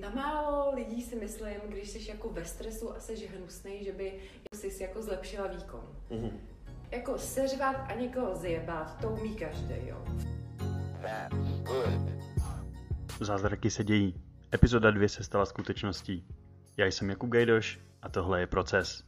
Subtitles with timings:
[0.00, 4.20] Na málo lidí si myslím, když jsi jako ve stresu a jsi hnusný, že by
[4.54, 5.84] jsi jako zlepšila výkon.
[6.10, 6.32] Mm-hmm.
[6.90, 10.04] Jako seřvat a někoho zjebat, to umí každý, jo.
[13.20, 14.14] Zázraky se dějí.
[14.54, 16.26] Epizoda 2 se stala skutečností.
[16.76, 19.04] Já jsem Jakub Gajdoš a tohle je proces.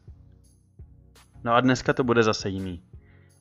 [1.45, 2.82] No a dneska to bude zase jiný.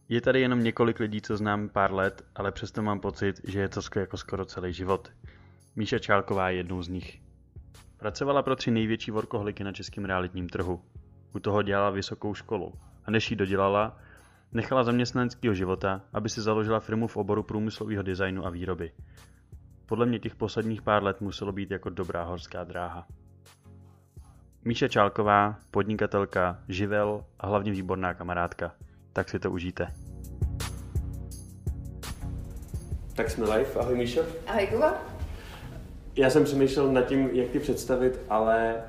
[0.09, 3.69] Je tady jenom několik lidí, co znám pár let, ale přesto mám pocit, že je
[3.69, 5.11] to jako skoro celý život.
[5.75, 7.28] Míša Čálková je jednou z nich.
[7.99, 10.81] Pracovala pro tři největší workoholiky na českém realitním trhu.
[11.35, 12.73] U toho dělala vysokou školu.
[13.05, 13.97] A než ji dodělala,
[14.51, 18.91] nechala zaměstnaneckého života, aby si založila firmu v oboru průmyslového designu a výroby.
[19.85, 23.07] Podle mě těch posledních pár let muselo být jako dobrá horská dráha.
[24.65, 28.71] Míša Čálková, podnikatelka, živel a hlavně výborná kamarádka.
[29.13, 29.87] Tak si to užijte.
[33.15, 33.73] Tak jsme live.
[33.79, 34.21] Ahoj Míša.
[34.47, 35.18] Ahoj Kuba.
[36.15, 38.83] Já jsem přemýšlel nad tím, jak ty představit, ale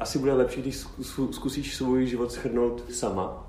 [0.00, 0.84] asi bude lepší, když
[1.30, 3.46] zkusíš svůj život schrnout sama.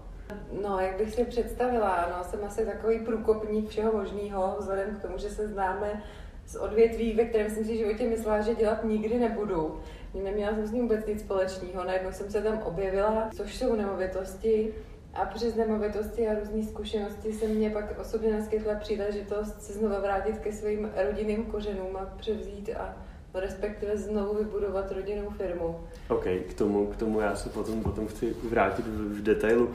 [0.64, 5.18] No, jak bych si představila, no, jsem asi takový průkopník všeho možného, vzhledem k tomu,
[5.18, 6.04] že se známe
[6.46, 9.80] z odvětví, ve kterém jsem si v životě myslela, že dělat nikdy nebudu.
[10.24, 14.74] Neměla jsem s ním vůbec nic společného, najednou jsem se tam objevila, což jsou nemovitosti,
[15.18, 20.38] a přes nemovitosti a různé zkušenosti se mě pak osobně naskytla příležitost se znovu vrátit
[20.38, 22.98] ke svým rodinným kořenům a převzít a
[23.34, 25.80] respektive znovu vybudovat rodinnou firmu.
[26.10, 29.70] OK, k tomu, k tomu já se potom, potom chci vrátit v, v detailu.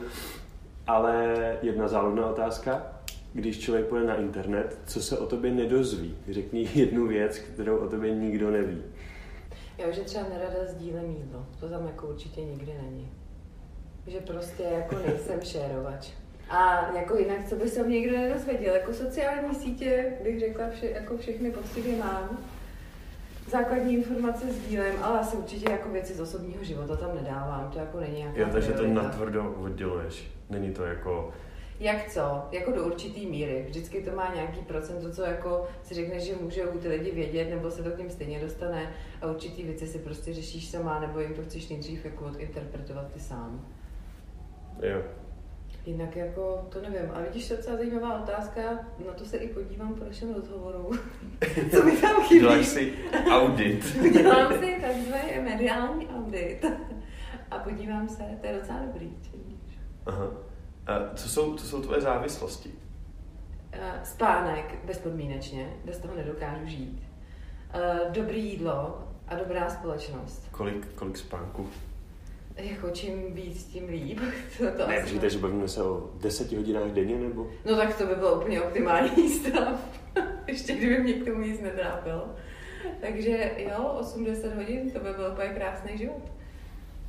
[0.87, 2.87] Ale jedna záludná otázka.
[3.33, 6.17] Když člověk půjde na internet, co se o tobě nedozví?
[6.29, 8.81] Řekni jednu věc, kterou o tobě nikdo neví.
[9.77, 11.45] Já že třeba nerada sdílem jídlo.
[11.59, 13.11] To tam jako určitě nikdy není.
[14.07, 16.09] Že prostě jako nejsem šérovač.
[16.49, 20.89] A jako jinak, co by se mě nikdo nedozvěděl, jako sociální sítě bych řekla, vše,
[20.89, 22.39] jako všechny poctivě mám,
[23.51, 27.99] základní informace sdílem, ale asi určitě jako věci z osobního života tam nedávám, to jako
[27.99, 31.31] není nějaká Jo, takže to natvrdo odděluješ, není to jako...
[31.79, 32.47] Jak co?
[32.51, 33.65] Jako do určitý míry.
[33.67, 37.71] Vždycky to má nějaký procent, co jako si řekneš, že můžou ty lidi vědět, nebo
[37.71, 41.33] se to k ním stejně dostane a určitý věci si prostě řešíš sama, nebo jim
[41.33, 43.65] to chceš nejdřív jako interpretovat ty sám.
[44.81, 45.01] Jo.
[45.85, 47.11] Jinak jako, to nevím.
[47.13, 48.61] A vidíš, to je docela zajímavá otázka,
[49.07, 50.91] na to se i podívám po našem rozhovoru.
[51.71, 52.39] Co mi tam chybí?
[52.39, 52.93] Děláš si
[53.31, 54.11] audit.
[54.13, 56.65] Dělám si takzvaný mediální audit.
[57.51, 59.13] A podívám se, to je docela dobrý.
[60.05, 60.31] Aha.
[60.87, 62.71] A co jsou, co jsou tvoje závislosti?
[64.03, 67.03] Spánek bezpodmínečně, bez toho nedokážu žít.
[68.09, 70.47] Dobrý jídlo a dobrá společnost.
[70.51, 71.69] Kolik, kolik spánku
[72.57, 74.19] jako čím víc, tím líp.
[74.57, 75.29] To, to ne, asi...
[75.29, 77.47] že bavíme se o deseti hodinách denně, nebo?
[77.65, 79.79] No tak to by bylo úplně optimální stav.
[80.47, 82.29] Ještě kdyby mě k tomu nic netrápilo.
[83.01, 86.21] Takže jo, 80 hodin, to by byl úplně krásný život.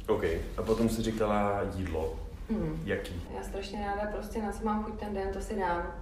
[0.09, 0.25] OK,
[0.57, 2.19] a potom si říkala jídlo.
[2.49, 2.83] Mm.
[2.85, 3.23] Jaký?
[3.37, 5.95] Já strašně ráda prostě na co mám chuť ten den, to si dám.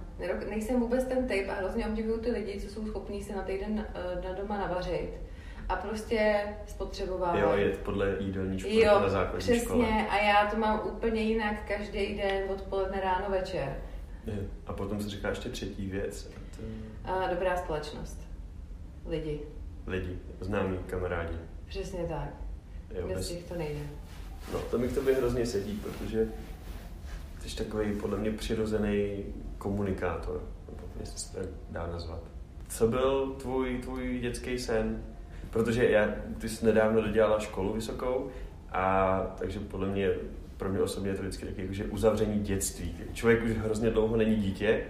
[0.49, 3.71] Nejsem vůbec ten typ a hrozně obdivuju ty lidi, co jsou schopní se na týden
[3.73, 5.09] uh, na doma navařit
[5.69, 7.35] a prostě spotřebovat.
[7.35, 11.55] Jo, je podle jídelní školy, jo, podle základní přesně, a já to mám úplně jinak
[11.67, 13.77] každý den, odpoledne, ráno, večer.
[14.25, 14.47] Je.
[14.67, 16.31] A potom se říká ještě třetí věc.
[16.35, 17.23] A, to...
[17.23, 18.17] a dobrá společnost.
[19.05, 19.39] Lidi.
[19.87, 21.35] Lidi, známí kamarádi.
[21.65, 22.29] Přesně tak.
[22.95, 23.79] Jo, bez, těch to nejde.
[24.53, 26.27] No, to mi k tobě hrozně sedí, protože
[27.45, 29.23] jsi takový podle mě přirozený
[29.57, 30.43] komunikátor,
[30.99, 32.19] jestli se to dá nazvat.
[32.69, 35.03] Co byl tvůj, tvůj dětský sen?
[35.53, 38.29] Protože já, ty jsi nedávno dodělala školu vysokou,
[38.71, 40.09] a takže podle mě,
[40.57, 42.95] pro mě osobně je to vždycky taky jako, že uzavření dětství.
[43.13, 44.83] Člověk už hrozně dlouho není dítě,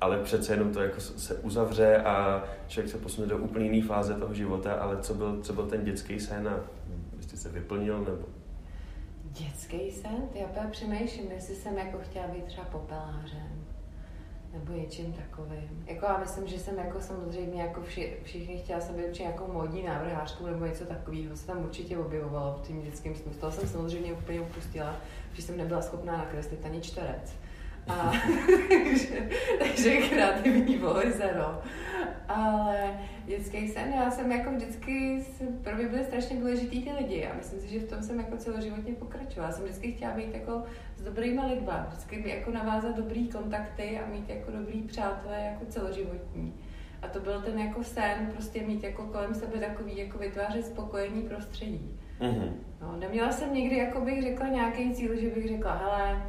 [0.00, 4.14] ale přece jenom to jako se uzavře a člověk se posune do úplně jiné fáze
[4.14, 6.60] toho života, ale co byl, co byl ten dětský sen a
[7.16, 8.26] jestli se vyplnil nebo?
[9.24, 10.28] Dětský sen?
[10.34, 13.65] Já přemýšlím, jestli jsem jako chtěla být třeba popelářem
[14.58, 15.84] nebo něčím takovým.
[15.86, 19.52] Jako já myslím, že jsem jako samozřejmě jako vši, všichni chtěla jsem být určitě jako
[19.52, 23.14] módní návrhářkou nebo něco takového, se tam určitě objevovalo v tím dětském.
[23.14, 24.96] Z toho jsem samozřejmě úplně upustila,
[25.32, 27.34] že jsem nebyla schopná nakreslit ani čtverec.
[27.88, 28.12] A,
[28.68, 29.28] takže,
[29.58, 31.60] takže kreativní bylo zero.
[32.28, 35.24] Ale dětský sen, já jsem jako vždycky,
[35.62, 38.36] pro mě byly strašně důležitý ty lidi a myslím si, že v tom jsem jako
[38.36, 39.48] celoživotně pokračovala.
[39.48, 40.62] Já jsem vždycky chtěla být jako
[40.96, 46.54] s dobrýma lidma, vždycky jako navázat dobrý kontakty a mít jako dobrý přátelé jako celoživotní.
[47.02, 51.22] A to byl ten jako sen, prostě mít jako kolem sebe takový, jako vytvářet spokojený
[51.22, 51.98] prostředí.
[52.20, 52.52] Mm-hmm.
[52.82, 56.22] No, neměla jsem nikdy, jako bych řekla, nějaký cíl, že bych řekla, hele,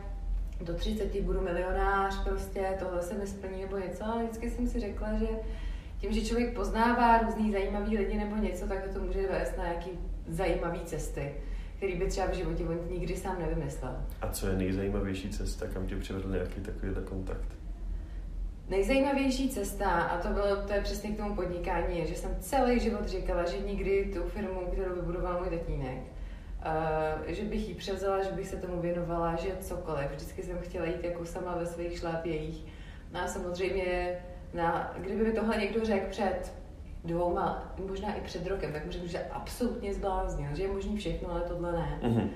[0.62, 4.80] do 30 budu milionář, prostě tohle se mi splní nebo něco, ale vždycky jsem si
[4.80, 5.28] řekla, že
[6.02, 9.90] tím, že člověk poznává různý zajímavý lidi nebo něco, tak to může vést na nějaký
[10.28, 11.34] zajímavé cesty,
[11.78, 13.96] který by třeba v životě on nikdy sám nevymyslel.
[14.22, 17.58] A co je nejzajímavější cesta, kam tě přivedl nějaký takovýhle kontakt?
[18.70, 22.80] Nejzajímavější cesta, a to bylo, to je přesně k tomu podnikání, je, že jsem celý
[22.80, 25.98] život říkala, že nikdy tu firmu, kterou vybudoval můj tatínek,
[27.28, 30.12] že bych ji převzala, že bych se tomu věnovala, že cokoliv.
[30.12, 32.66] Vždycky jsem chtěla jít jako sama ve svých šlápějích.
[33.12, 34.20] No a samozřejmě,
[34.54, 36.54] na, kdyby mi tohle někdo řekl před
[37.04, 41.32] dvouma, možná i před rokem, tak mu řekl, že absolutně zbláznil, že je možný všechno,
[41.32, 42.00] ale tohle ne.
[42.04, 42.30] Mm-hmm.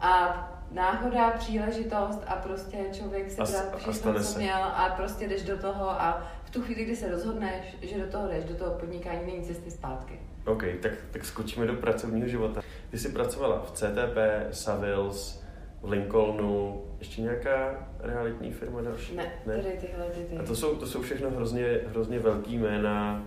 [0.00, 4.38] A náhoda, příležitost a prostě člověk si brat všechno, co se.
[4.38, 8.06] měl a prostě jdeš do toho a v tu chvíli, kdy se rozhodneš, že do
[8.12, 10.20] toho jdeš, do toho podnikání není cesty zpátky.
[10.48, 12.60] OK, tak, tak skočíme do pracovního života.
[12.90, 14.16] Ty jsi pracovala v CTP,
[14.50, 15.42] Savills,
[15.82, 19.16] v Lincolnu, ještě nějaká realitní firma další?
[19.16, 19.62] Ne, ne?
[19.62, 20.36] tady tyhle ty, ty.
[20.36, 23.24] A to jsou, to jsou všechno hrozně, hrozně velký jména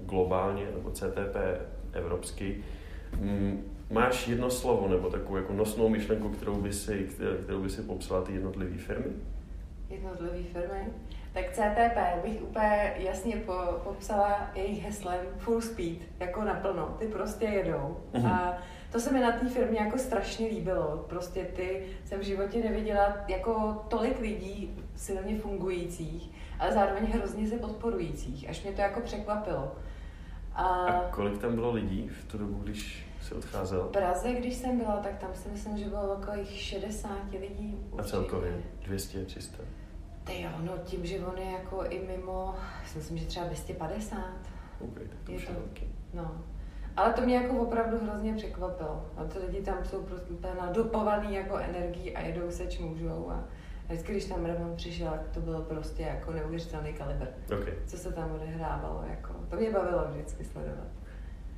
[0.00, 1.36] globálně, nebo CTP
[1.92, 2.64] evropský.
[3.16, 7.08] Mm, máš jedno slovo nebo takovou jako nosnou myšlenku, kterou by si,
[7.42, 9.12] kterou by si popsala ty jednotlivé firmy?
[9.90, 10.92] Jednotlivé firmy?
[11.32, 13.52] Tak CTP bych úplně jasně po,
[13.84, 16.96] popsala jejich heslem full speed, jako naplno.
[16.98, 17.96] Ty prostě jedou.
[18.12, 18.26] Uh-huh.
[18.26, 18.58] A
[18.92, 21.04] to se mi na té firmě jako strašně líbilo.
[21.08, 27.56] Prostě ty jsem v životě neviděla jako tolik lidí silně fungujících, ale zároveň hrozně se
[27.56, 28.48] podporujících.
[28.48, 29.72] Až mě to jako překvapilo.
[30.54, 33.88] A, a kolik tam bylo lidí v tu dobu, když se odcházel?
[33.88, 37.76] V Praze, když jsem byla, tak tam si myslím, že bylo okolo 60 lidí.
[37.90, 38.00] Určitě.
[38.00, 39.58] A celkově 200, 300?
[40.24, 42.54] Ty jo, no tím, že on je jako i mimo,
[42.86, 44.18] si myslím, že třeba 250.
[44.80, 45.52] Okay, tak to je to,
[46.14, 46.44] no.
[46.96, 49.06] Ale to mě jako opravdu hrozně překvapilo.
[49.16, 53.30] A ty lidi tam jsou prostě nadopovaný jako energií a jedou se, můžou.
[53.30, 53.44] A
[53.88, 57.26] vždycky, když tam Ramon přišel, tak to bylo prostě jako neuvěřitelný kalibr.
[57.46, 57.74] Okay.
[57.86, 59.32] Co se tam odehrávalo, jako.
[59.48, 60.88] To mě bavilo vždycky sledovat.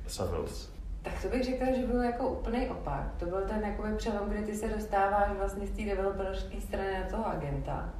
[0.07, 0.75] Savils.
[1.01, 3.15] Tak to bych řekla, že byl jako úplný opak.
[3.19, 7.09] To byl ten jakoby přelom, kdy ty se dostáváš vlastně z té developerské strany na
[7.09, 7.93] toho agenta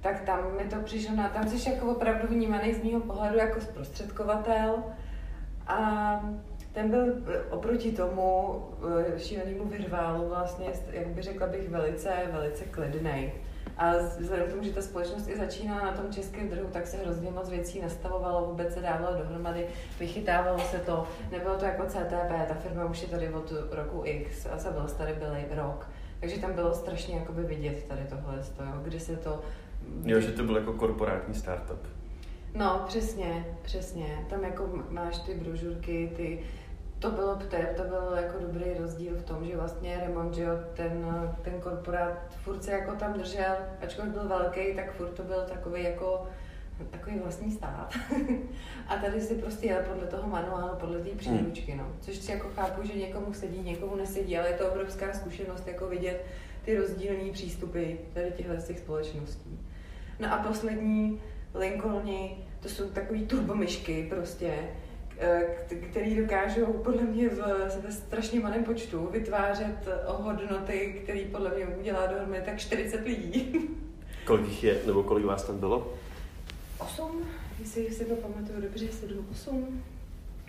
[0.00, 3.60] tak tam mi to přišlo na, tam jsi jako opravdu vnímaný z mého pohledu jako
[3.60, 4.84] zprostředkovatel
[5.66, 6.20] a
[6.72, 7.14] ten byl
[7.50, 8.60] oproti tomu
[9.14, 13.32] eh, šílenému virválu vlastně, jak by řekla bych, velice, velice klidný.
[13.76, 16.96] A vzhledem k tomu, že ta společnost i začíná na tom českém trhu, tak se
[16.96, 19.66] hrozně moc věcí nastavovalo, vůbec se dávalo dohromady,
[20.00, 21.06] vychytávalo se to.
[21.30, 25.12] Nebylo to jako CTP, ta firma už je tady od roku X a byl tady
[25.12, 25.88] byl rok.
[26.20, 28.42] Takže tam bylo strašně jakoby vidět tady tohle,
[28.82, 29.40] kdy se to
[30.04, 31.88] Jo, že to byl jako korporátní startup.
[32.54, 34.26] No, přesně, přesně.
[34.30, 36.40] Tam jako máš ty brožurky, ty,
[36.98, 37.36] to bylo,
[37.76, 41.06] to, bylo jako dobrý rozdíl v tom, že vlastně Remont, že ten,
[41.42, 45.84] ten korporát furt se jako tam držel, ačkoliv byl velký, tak furt to byl takový
[45.84, 46.26] jako
[46.90, 47.94] takový vlastní stát.
[48.88, 51.86] a tady si prostě jel podle toho manuálu, podle té příručky, no.
[52.00, 55.86] Což si jako chápu, že někomu sedí, někomu nesedí, ale je to obrovská zkušenost jako
[55.86, 56.24] vidět
[56.64, 59.65] ty rozdílné přístupy tady těchto těch společností.
[60.20, 61.20] No a poslední
[61.54, 64.52] Lincolni, to jsou takový turbomyšky prostě,
[65.90, 67.36] který dokážou podle mě v,
[67.82, 73.54] ve strašně malém počtu vytvářet hodnoty, který podle mě udělá dohromady tak 40 lidí.
[74.24, 75.94] Kolik jich je, nebo kolik vás tam bylo?
[76.78, 77.22] 8,
[77.60, 79.82] jestli si to pamatuju dobře, 7, 8.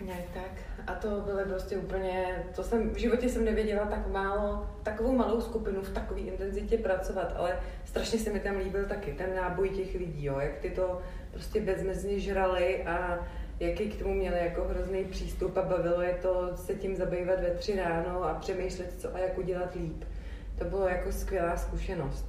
[0.06, 0.50] Ne, tak.
[0.86, 5.40] A to bylo prostě úplně, to jsem, v životě jsem nevěděla tak málo, takovou malou
[5.40, 9.94] skupinu v takové intenzitě pracovat, ale strašně se mi tam líbil taky ten náboj těch
[9.94, 11.00] lidí, jo, jak ty to
[11.32, 13.26] prostě bezmezně žrali a
[13.60, 17.50] jaký k tomu měli jako hrozný přístup a bavilo je to se tím zabývat ve
[17.50, 20.04] tři ráno a přemýšlet, co a jak udělat líp.
[20.58, 22.26] To bylo jako skvělá zkušenost.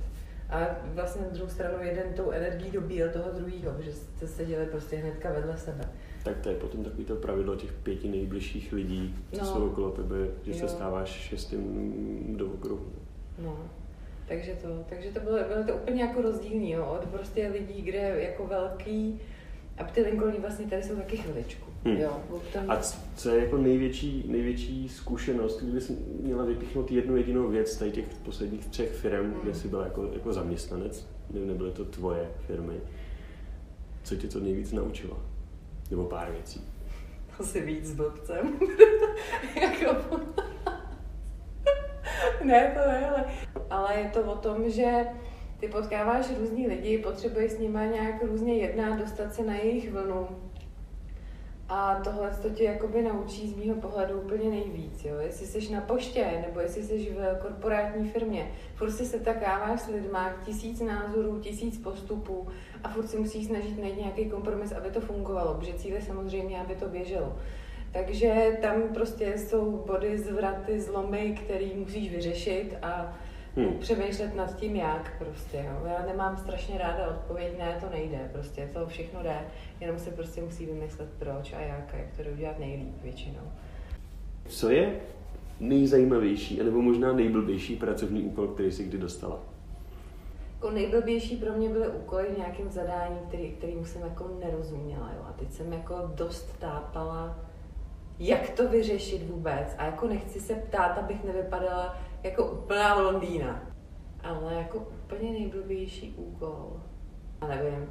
[0.50, 4.96] A vlastně na druhou stranu jeden tou energií dobíjel toho druhého, že jste seděli prostě
[4.96, 5.84] hnedka vedle sebe.
[6.24, 9.46] Tak to je potom takový to pravidlo těch pěti nejbližších lidí, co no.
[9.46, 10.58] jsou okolo tebe, že jo.
[10.58, 12.92] se stáváš šestým do okruhu.
[13.44, 13.58] No.
[14.28, 18.00] Takže to, takže to bylo, bylo to úplně jako rozdílný, jo, od prostě lidí, kde
[18.00, 19.20] jako velký,
[19.80, 21.70] a ty Lincolny vlastně tady jsou taky chviličku.
[21.86, 21.98] Hmm.
[21.98, 22.18] Jo,
[22.54, 22.72] tam...
[22.72, 22.78] A
[23.16, 28.66] co je jako největší, největší zkušenost, kdybys měla vypíchnout jednu jedinou věc tady těch posledních
[28.66, 29.42] třech firm, hmm.
[29.44, 32.80] kde jsi byla jako, jako zaměstnanec, ne, nebyly to tvoje firmy,
[34.04, 35.20] co tě to nejvíc naučilo?
[35.90, 36.62] Nebo pár věcí?
[37.40, 38.60] Asi víc s blbcem.
[39.62, 39.96] jako...
[42.44, 43.26] ne, to ne, ale,
[43.70, 45.06] ale je to o tom, že
[45.60, 50.28] ty potkáváš různý lidi, potřebuješ s nimi nějak různě jednat, dostat se na jejich vlnu.
[51.70, 55.06] A tohle to tě jakoby naučí z mýho pohledu úplně nejvíc.
[55.06, 55.16] Jo?
[55.20, 59.88] Jestli jsi na poště, nebo jestli jsi v korporátní firmě, furt si se takáváš s
[59.88, 62.48] lidma, tisíc názorů, tisíc postupů
[62.84, 66.60] a furt si musíš snažit najít nějaký kompromis, aby to fungovalo, protože cíl je samozřejmě,
[66.60, 67.36] aby to běželo.
[67.92, 73.18] Takže tam prostě jsou body, zvraty, zlomy, které musíš vyřešit a
[73.56, 73.78] hmm.
[73.80, 75.58] přemýšlet nad tím, jak prostě.
[75.58, 75.86] Jo.
[75.86, 79.40] Já nemám strašně ráda odpověď, ne, to nejde, prostě to všechno jde,
[79.80, 83.52] jenom se prostě musí vymyslet proč a jak a jak to udělat nejlíp většinou.
[84.46, 85.00] Co je
[85.60, 89.40] nejzajímavější, nebo možná nejblbější pracovní úkol, který jsi kdy dostala?
[90.54, 95.12] Jako nejblbější pro mě byly úkoly v nějakém zadání, který, kterým jsem jako nerozuměla.
[95.16, 95.24] Jo.
[95.30, 97.40] A teď jsem jako dost tápala,
[98.20, 99.76] jak to vyřešit vůbec.
[99.78, 103.64] A jako nechci se ptát, abych nevypadala jako úplná Londýna.
[104.24, 106.82] Ale jako úplně nejblbější úkol.
[107.42, 107.90] A nevím,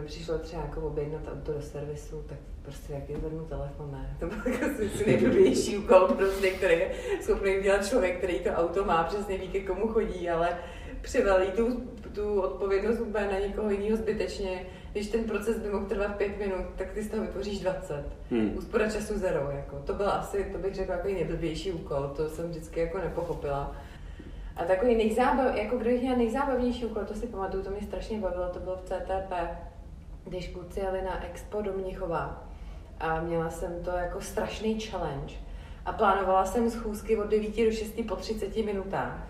[0.00, 4.16] mi přišlo třeba jako objednat auto do servisu, tak prostě jak zvednu telefon, ne.
[4.20, 6.90] To byl jako asi nejblbější úkol, prostě, který je
[7.20, 10.58] schopný udělat člověk, který to auto má, přesně ví, ke komu chodí, ale
[11.00, 11.80] převalí tu,
[12.14, 14.66] tu odpovědnost úplně na někoho jiného zbytečně.
[14.92, 18.04] Když ten proces by mohl trvat pět minut, tak ty z toho vytvoříš 20.
[18.30, 18.56] Hmm.
[18.56, 19.50] Úspora času zero.
[19.50, 19.76] Jako.
[19.76, 22.12] To byl asi, to bych řekla, jako nejblbější úkol.
[22.16, 23.76] To jsem vždycky jako nepochopila.
[24.56, 28.48] A takový nejzábav, jako kdybych měla nejzábavnější úkol, to si pamatuju, to mě strašně bavilo,
[28.48, 29.32] to bylo v CTP,
[30.24, 32.44] když kluci jeli na Expo do Mnichova.
[33.00, 35.34] A měla jsem to jako strašný challenge.
[35.86, 39.28] A plánovala jsem schůzky od 9 do 6 po 30 minutách.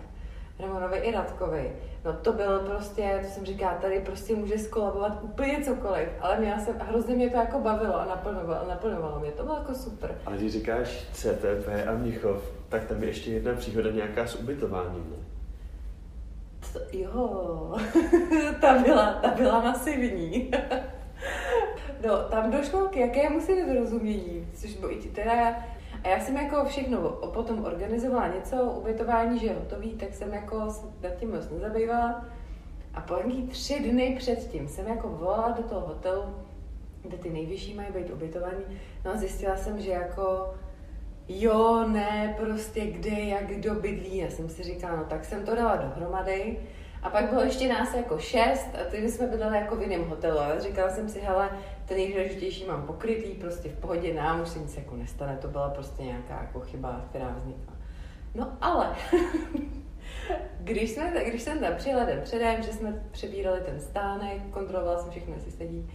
[0.59, 1.71] Ramonovi i Radkovi.
[2.05, 6.59] No to bylo prostě, to jsem říkala, tady prostě může skolabovat úplně cokoliv, ale měla
[6.59, 10.15] jsem, hrozně mě to jako bavilo a naplňovalo, naplňovalo mě, to bylo jako super.
[10.25, 15.09] Ale když říkáš CTP a Mnichov, tak tam je ještě jedna příhoda nějaká s ubytováním,
[15.09, 15.25] ne?
[16.73, 17.75] To, jo,
[18.61, 20.51] ta byla, ta byla masivní.
[22.07, 25.55] no, tam došlo k jakému si nedorozumění, což bylo i teda
[26.03, 30.67] a já jsem jako všechno potom organizovala něco, ubytování, že je hotový, tak jsem jako
[31.03, 32.25] nad tím moc nezabývala.
[32.93, 36.23] A po nějaký tři dny předtím jsem jako volala do toho hotelu,
[37.01, 38.63] kde ty nejvyšší mají být ubytovaný.
[39.05, 40.53] No a zjistila jsem, že jako
[41.27, 44.17] jo, ne, prostě kde, jak, kdo bydlí.
[44.17, 46.57] Já jsem si říkala, no tak jsem to dala dohromady.
[47.03, 50.39] A pak bylo ještě nás jako šest a ty jsme bydleli jako v jiném hotelu.
[50.39, 51.49] A říkala jsem si, hele,
[51.85, 55.69] ten nejdůležitější mám pokrytý, prostě v pohodě, nám už se nic jako nestane, to byla
[55.69, 57.73] prostě nějaká jako chyba, která vznikla.
[58.35, 58.95] No ale,
[60.59, 65.11] když, jsme, když jsem tam přijela den předem, že jsme přebírali ten stánek, kontrolovala jsem
[65.11, 65.89] všechno, jestli sedí,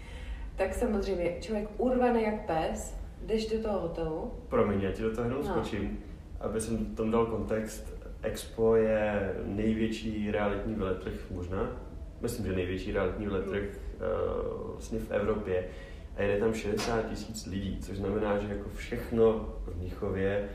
[0.56, 4.32] tak samozřejmě člověk urvaný jak pes, jdeš do toho hotelu.
[4.48, 5.48] Promiň, já ti do toho jenom no.
[5.48, 5.98] skočím,
[6.40, 7.96] aby jsem tom dal kontext.
[8.22, 11.70] Expo je největší realitní veletrh možná,
[12.26, 15.64] myslím, že největší realitní veletrh uh, vlastně v Evropě
[16.16, 20.48] a jede tam 60 tisíc lidí, což znamená, že jako všechno v Mnichově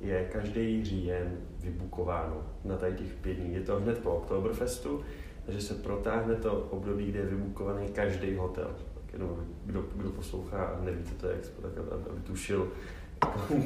[0.00, 3.54] je každý říjen vybukováno na tady těch pět dní.
[3.54, 5.04] Je to hned po Oktoberfestu,
[5.46, 8.70] takže se protáhne to období, kde je vybukovaný každý hotel.
[8.94, 12.72] Tak jenom kdo, kdo poslouchá a neví, co to je tak aby, tušil,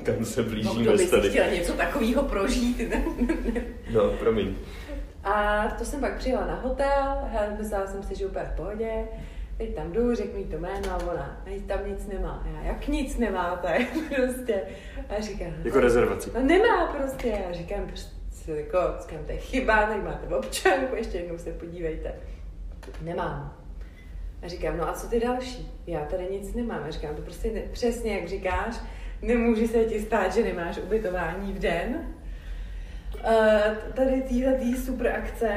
[0.03, 2.81] kam se blížíme no, kdo by chtěl něco takového prožít.
[3.93, 4.55] no, promiň.
[5.29, 7.19] A to jsem pak přijela na hotel,
[7.59, 9.09] myslela jsem si, že úplně v pohodě
[9.59, 12.47] teď tam jdu, řekni to jméno a ona, a tam nic nemá.
[12.55, 14.63] Já, jak nic nemáte, prostě.
[15.09, 16.31] A říkám, jako no, rezervaci.
[16.35, 17.29] No nemá prostě.
[17.29, 22.15] Já říkám, prostě, jako, říkám, to je chyba, tady máte občanku, ještě jednou se podívejte.
[23.03, 23.57] Nemám.
[24.43, 25.73] A říkám, no a co ty další?
[25.87, 26.83] Já tady nic nemám.
[26.89, 28.75] A říkám, to prostě ne, přesně jak říkáš,
[29.23, 32.15] nemůže se ti stát, že nemáš ubytování v den.
[33.15, 35.49] Uh, tady téhle super akce,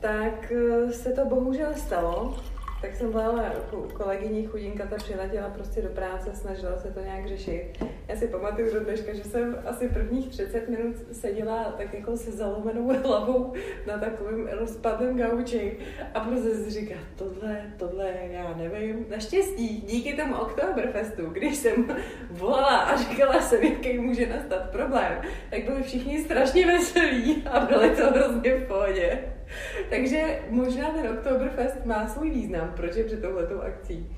[0.00, 2.34] tak uh, se to bohužel stalo
[2.80, 3.52] tak jsem byla
[3.92, 7.84] kolegyní chudinka, ta přiletěla prostě do práce, snažila se to nějak řešit.
[8.08, 12.30] Já si pamatuju do dneška, že jsem asi prvních 30 minut seděla tak jako se
[12.30, 13.54] zalomenou hlavou
[13.86, 15.76] na takovém rozpadném gauči
[16.14, 19.06] a prostě si říká, tohle, tohle, já nevím.
[19.10, 21.96] Naštěstí, díky tomu Oktoberfestu, když jsem
[22.30, 25.20] volala a říkala jsem, jaký může nastat problém,
[25.50, 29.18] tak byli všichni strašně veselí a byli to hrozně v pohodě.
[29.90, 34.16] Takže možná ten Oktoberfest má svůj význam, proč je před touhletou akcí.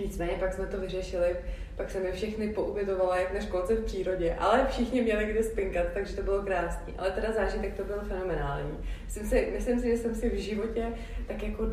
[0.00, 1.36] Nicméně pak jsme to vyřešili,
[1.76, 5.86] pak jsem je všechny poubytovala jak na školce v přírodě, ale všichni měli kde spinkat,
[5.94, 6.94] takže to bylo krásný.
[6.98, 8.78] Ale teda zážitek to byl fenomenální.
[9.04, 10.86] Myslím si, myslím si že jsem si v životě
[11.26, 11.70] tak jako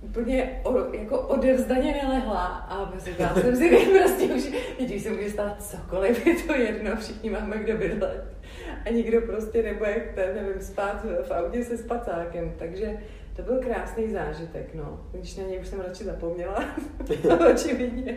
[0.00, 3.68] úplně o, jako odevzdaně nelehla a říkala jsem si,
[4.02, 8.35] prostě už, když se může stát cokoliv, je to jedno, všichni máme kde bydlet.
[8.84, 12.98] A nikdo prostě nebude, nevím, spát v autě se spacákem, takže
[13.36, 15.00] to byl krásný zážitek, no.
[15.12, 16.64] Když na něj už jsem radši zapomněla,
[17.52, 18.16] očividně.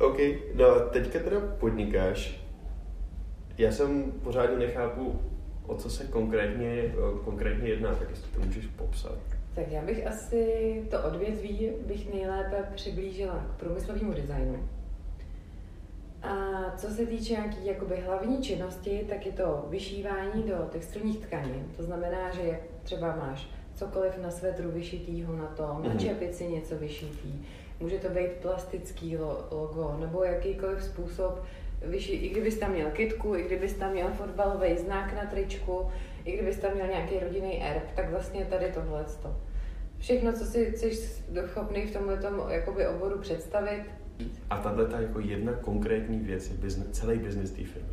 [0.00, 0.18] OK,
[0.54, 2.42] no a teďka teda podnikáš.
[3.58, 5.20] Já jsem pořádně nechápu,
[5.66, 9.18] o co se konkrétně, konkrétně jedná, tak jestli to můžeš popsat.
[9.54, 14.68] Tak já bych asi to odvětví bych nejlépe přiblížila k průmyslovému designu.
[16.22, 16.36] A
[16.76, 21.64] co se týče nějaký jakoby hlavní činnosti, tak je to vyšívání do textilních tkanin.
[21.76, 25.82] To znamená, že jak třeba máš cokoliv na svetru vyšitýho na tom, mm-hmm.
[25.82, 25.98] na mhm.
[25.98, 27.32] čepici něco vyšitý,
[27.80, 29.16] může to být plastický
[29.50, 31.42] logo nebo jakýkoliv způsob,
[31.86, 35.90] vyši, i kdybys tam měl kitku, i kdybys tam měl fotbalový znak na tričku,
[36.24, 39.04] i kdybys tam měl nějaký rodinný erb, tak vlastně tady tohle.
[39.98, 40.94] Všechno, co si jsi
[41.46, 43.82] schopný v tomhle oboru představit,
[44.50, 47.88] a tahle ta jako jedna konkrétní věc je bizne, celý biznis té firmy.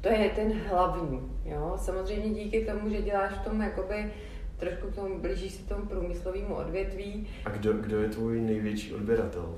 [0.00, 1.74] To je ten hlavní, jo.
[1.76, 4.12] Samozřejmě díky tomu, že děláš v tom jakoby
[4.56, 7.26] trošku k tomu, blížíš se tomu průmyslovému odvětví.
[7.44, 9.54] A kdo, kdo je tvůj největší odběratel?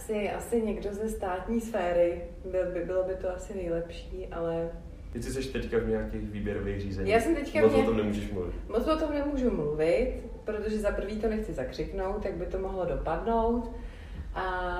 [0.00, 4.70] Asi, asi někdo ze státní sféry, byl by, bylo by to asi nejlepší, ale...
[5.12, 7.12] Ty jsi teďka v nějakých výběrových řízeních.
[7.12, 7.82] Já jsem teďka Moc mě...
[7.82, 8.54] o tom nemůžeš mluvit.
[8.68, 12.84] Moc o tom nemůžu mluvit, protože za prvý to nechci zakřiknout, tak by to mohlo
[12.84, 13.70] dopadnout.
[14.34, 14.76] A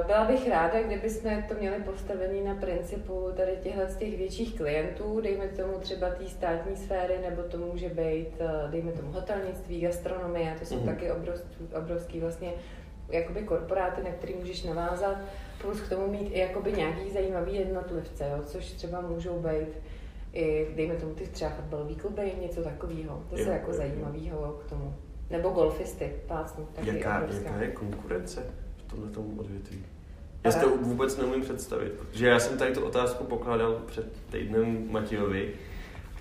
[0.00, 4.18] uh, byla bych ráda, kdyby jsme to měli postavený na principu tady těchto z těch
[4.18, 9.12] větších klientů, dejme tomu třeba té státní sféry, nebo to může být, uh, dejme tomu
[9.12, 10.84] hotelnictví, gastronomie, to jsou mm-hmm.
[10.84, 12.52] taky obrovský, obrovský vlastně
[13.10, 15.16] jakoby korporáty, na který můžeš navázat,
[15.60, 19.68] plus k tomu mít i jakoby nějaký zajímavý jednotlivce, jo, což třeba můžou být
[20.32, 23.22] i, dejme tomu, ty třeba fotbalový kluby, něco takového.
[23.30, 24.94] To je jako zajímavého k tomu.
[25.30, 26.68] Nebo golfisty, plácnu.
[26.82, 28.42] Jaká, jaká je konkurence
[28.76, 29.84] v tomto odvětví?
[30.44, 34.92] Já si to vůbec neumím představit, protože já jsem tady tu otázku pokládal před týdnem
[34.92, 35.54] Matějovi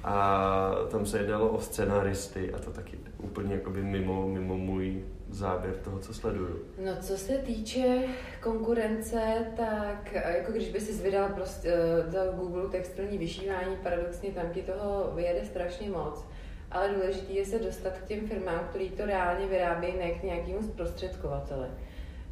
[0.03, 5.75] a tam se jednalo o scenáristy a to taky úplně jakoby mimo, mimo můj záběr
[5.75, 6.59] toho, co sleduju.
[6.85, 8.03] No co se týče
[8.43, 14.49] konkurence, tak jako když by si vydal prostě uh, do Google textilní vyšívání, paradoxně tam
[14.49, 16.25] ti toho vyjede strašně moc
[16.75, 20.63] ale důležité je se dostat k těm firmám, který to reálně vyrábí, ne k nějakému
[20.63, 21.67] zprostředkovateli.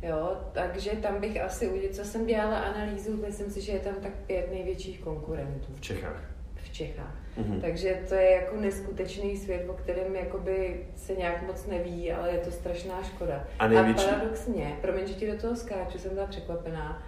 [0.02, 3.96] Jo, takže tam bych asi udělal, co jsem dělala analýzu, myslím si, že je tam
[3.96, 5.74] tak pět největších konkurentů.
[5.76, 6.24] V Čechách.
[6.56, 7.16] V Čechách.
[7.38, 7.62] Mm-hmm.
[7.62, 12.38] Takže to je jako neskutečný svět, o kterém jakoby se nějak moc neví, ale je
[12.38, 13.48] to strašná škoda.
[13.60, 14.06] A, největší...
[14.06, 17.04] a paradoxně, promiň, že ti do toho skáču, jsem byla překvapená,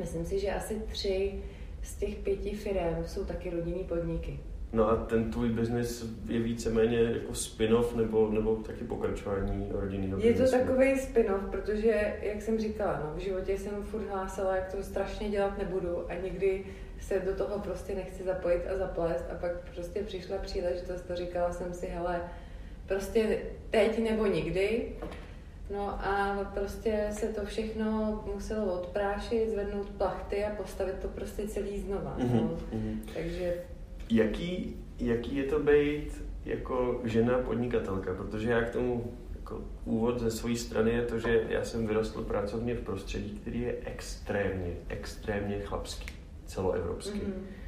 [0.00, 1.42] myslím si, že asi tři
[1.82, 4.40] z těch pěti firm jsou taky rodinný podniky.
[4.72, 10.34] No a ten tvůj biznis je víceméně jako spin-off nebo, nebo taky pokračování rodinného Je
[10.34, 14.82] to takový spin-off, protože, jak jsem říkala, no, v životě jsem furt hlásala, jak to
[14.82, 16.64] strašně dělat nebudu a nikdy
[17.00, 21.52] se do toho prostě nechci zapojit a zaplést a pak prostě přišla příležitost a říkala
[21.52, 22.20] jsem si, hele,
[22.86, 23.38] prostě
[23.70, 24.88] teď nebo nikdy.
[25.74, 31.80] No a prostě se to všechno muselo odprášit, zvednout plachty a postavit to prostě celý
[31.80, 32.16] znova.
[32.18, 32.34] Mm-hmm.
[32.34, 32.58] No.
[32.72, 32.98] Mm-hmm.
[33.14, 33.54] Takže
[34.10, 38.14] Jaký, jaký je to být jako žena podnikatelka?
[38.14, 42.22] Protože já k tomu jako úvod ze své strany je to, že já jsem vyrostl
[42.22, 46.14] pracovně v prostředí, který je extrémně, extrémně chlapský,
[46.46, 47.20] celoevropský.
[47.20, 47.62] Mm-hmm.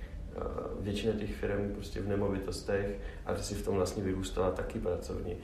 [0.81, 2.87] Většina těch firm prostě v nemovitostech,
[3.27, 5.37] a ty si v tom vlastně vyrůstala taky pracovně.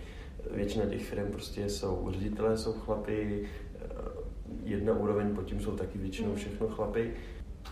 [0.50, 3.48] Většina těch firm prostě jsou ředitelé, jsou chlapy,
[4.64, 6.36] jedna úroveň pod tím jsou taky většinou mhm.
[6.36, 7.14] všechno chlapy.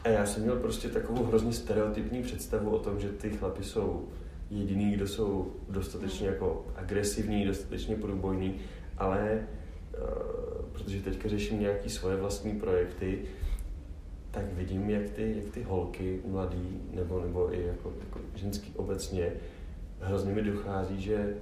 [0.04, 4.08] A já jsem měl prostě takovou hrozně stereotypní představu o tom, že ty chlapi jsou
[4.50, 8.54] jediný, kdo jsou dostatečně jako agresivní, dostatečně průbojní,
[8.98, 9.46] ale
[9.98, 10.38] uh,
[10.72, 13.22] protože teďka řeším nějaké svoje vlastní projekty,
[14.30, 19.32] tak vidím, jak ty, jak ty holky mladý, nebo, nebo i jako, jako ženský obecně,
[20.00, 21.34] hrozně mi dochází, že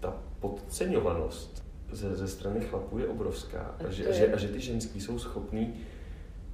[0.00, 4.60] ta podceňovanost ze, ze strany chlapů je obrovská a že, a že, a že ty
[4.60, 5.74] ženský jsou schopní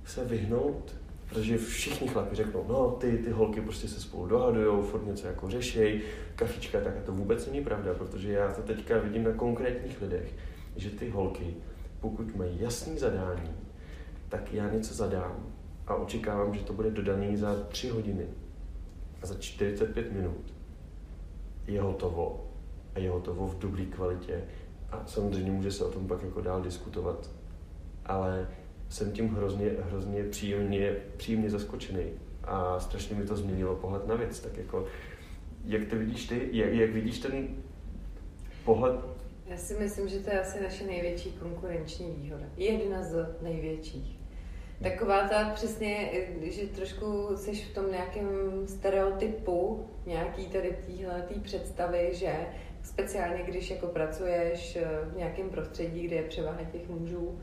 [0.05, 0.95] se vyhnout
[1.31, 5.51] Protože všichni chlapi řeknou, no ty, ty holky prostě se spolu dohadujou, furt něco jako
[5.51, 6.03] řešej,
[6.37, 10.35] kafička, tak a to vůbec není pravda, protože já to teďka vidím na konkrétních lidech,
[10.77, 11.55] že ty holky,
[12.01, 13.51] pokud mají jasný zadání,
[14.29, 15.47] tak já něco zadám
[15.87, 18.27] a očekávám, že to bude dodaný za 3 hodiny
[19.23, 20.55] a za 45 minut.
[21.67, 22.49] Je hotovo
[22.95, 24.45] a je hotovo v dobré kvalitě
[24.91, 27.31] a samozřejmě může se o tom pak jako dál diskutovat,
[28.07, 28.49] ale
[28.91, 32.05] jsem tím hrozně, hrozně příjemně, příjemně zaskočený
[32.45, 34.41] a strašně mi to změnilo pohled na věc.
[34.41, 34.87] Tak jako,
[35.65, 36.49] jak to vidíš ty?
[36.53, 37.49] Jak, jak vidíš ten
[38.65, 39.01] pohled?
[39.47, 42.45] Já si myslím, že to je asi naše největší konkurenční výhoda.
[42.57, 44.21] Jedna z největších.
[44.83, 46.11] Taková ta přesně,
[46.43, 48.27] že trošku jsi v tom nějakém
[48.67, 52.33] stereotypu, nějaký tady téhle představy, že
[52.83, 54.79] speciálně když jako pracuješ
[55.13, 57.39] v nějakém prostředí, kde je převaha těch mužů,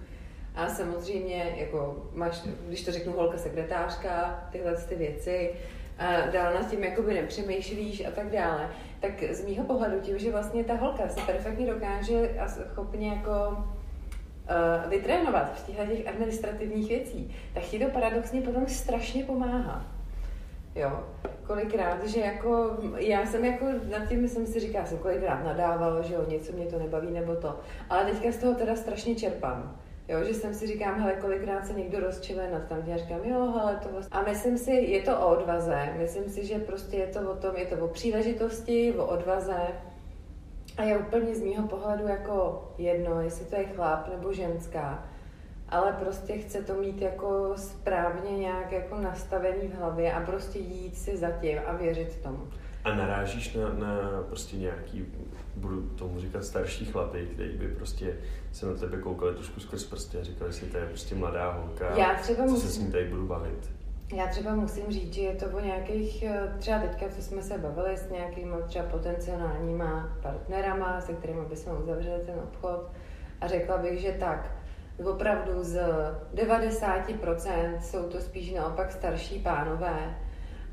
[0.57, 5.53] A samozřejmě, jako máš, když to řeknu, holka sekretářka, tyhle ty věci,
[5.97, 10.31] a dál nad tím jakoby nepřemýšlíš a tak dále, tak z mýho pohledu tím, že
[10.31, 16.89] vlastně ta holka se perfektně dokáže a schopně jako uh, vytrénovat v těchto těch administrativních
[16.89, 19.85] věcí, tak ti to paradoxně potom strašně pomáhá.
[20.75, 21.03] Jo,
[21.47, 26.13] kolikrát, že jako, já jsem jako nad tím jsem si říkala, jsem kolikrát nadávala, že
[26.13, 29.79] jo, něco mě to nebaví nebo to, ale teďka z toho teda strašně čerpám.
[30.07, 33.51] Jo, že jsem si říkám, hele, kolikrát se někdo rozčiluje nad tam, já říkám, jo,
[33.51, 34.19] hele, to vlastně.
[34.19, 37.55] A myslím si, je to o odvaze, myslím si, že prostě je to o tom,
[37.55, 39.67] je to o příležitosti, o odvaze.
[40.77, 45.03] A je úplně z mýho pohledu jako jedno, jestli to je chlap nebo ženská
[45.69, 50.97] ale prostě chce to mít jako správně nějak jako nastavený v hlavě a prostě jít
[50.97, 52.47] si za tím a věřit tomu.
[52.83, 55.05] A narážíš na, na prostě nějaký,
[55.55, 58.17] budu tomu říkat starší chlapy, který by prostě
[58.51, 61.97] se na tebe koukali trošku skrz prsty a říkali si, to je prostě mladá holka,
[61.97, 63.71] Já třeba co musím, se s ní tady budu bavit.
[64.15, 67.57] Já třeba musím říct, že je to o nějakých, eh, třeba teďka, co jsme se
[67.57, 72.91] bavili s nějakými třeba potenciálníma partnerama, se kterými bychom uzavřeli ten obchod
[73.41, 74.51] a řekla bych, že tak,
[75.05, 75.79] opravdu z
[76.33, 80.17] 90% jsou to spíš naopak starší pánové,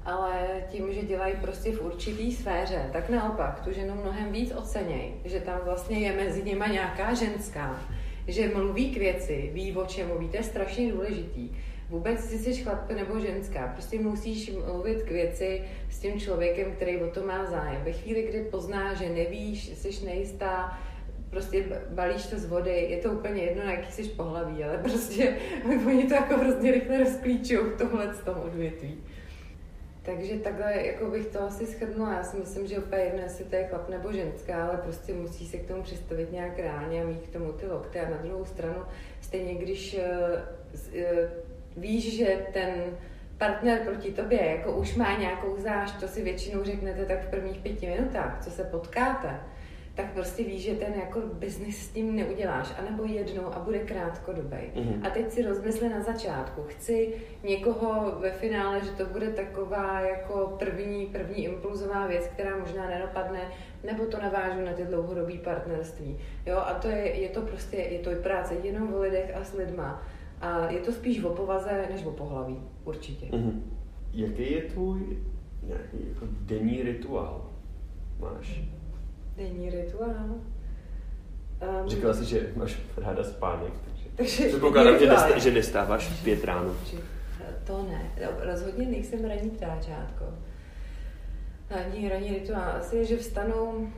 [0.04, 5.14] ale tím, že dělají prostě v určitý sféře, tak naopak tu ženu mnohem víc ocenějí,
[5.24, 7.80] že tam vlastně je mezi nimi nějaká ženská,
[8.28, 11.50] že mluví k věci, ví o čem mluví, to je strašně důležitý.
[11.88, 16.96] Vůbec si jsi chlap nebo ženská, prostě musíš mluvit k věci s tím člověkem, který
[16.96, 17.82] o to má zájem.
[17.84, 20.78] Ve chvíli, kdy pozná, že nevíš, jsi nejistá,
[21.30, 25.36] prostě balíš to z vody, je to úplně jedno, na jaký jsi pohlaví, ale prostě
[25.86, 29.02] oni to jako hrozně rychle rozklíčují tohle z toho odvětví.
[30.04, 32.12] Takže takhle jako bych to asi schrnula.
[32.12, 35.46] Já si myslím, že úplně jedno, jestli to je chlap nebo ženská, ale prostě musí
[35.46, 38.00] se k tomu přistavit nějak reálně a mít k tomu ty lokty.
[38.00, 38.82] A na druhou stranu,
[39.20, 41.02] stejně když uh, uh,
[41.76, 42.84] víš, že ten
[43.38, 47.58] partner proti tobě jako už má nějakou zášť, to si většinou řeknete tak v prvních
[47.58, 49.40] pěti minutách, co se potkáte,
[49.94, 54.56] tak prostě víš, že ten jako biznis s tím neuděláš, anebo jednou a bude krátkodobý.
[54.56, 55.06] Mm-hmm.
[55.06, 60.56] A teď si rozmysli na začátku, chci někoho ve finále, že to bude taková jako
[60.58, 63.40] první, první impulzová věc, která možná nedopadne,
[63.84, 66.18] nebo to navážu na ty dlouhodobé partnerství.
[66.46, 69.54] Jo, a to je, je to prostě, je to práce jenom o lidech a s
[69.54, 70.02] lidma.
[70.40, 73.26] A je to spíš o povaze, než o pohlaví, určitě.
[73.26, 73.60] Mm-hmm.
[74.12, 75.18] Jaký je tvůj
[75.62, 77.50] nějaký jako denní rituál?
[78.20, 78.73] Máš?
[79.36, 80.34] Denní rituál.
[81.82, 86.24] Um, Říkala jsi, že máš ráda spánek, takže, takže předpokládám, že, nestá, že nestáváš v
[86.24, 86.74] pět ráno.
[87.64, 90.24] To ne, rozhodně nejsem ranní ptáčátko.
[91.70, 93.92] Ranní, ranní rituál asi je, že vstanu,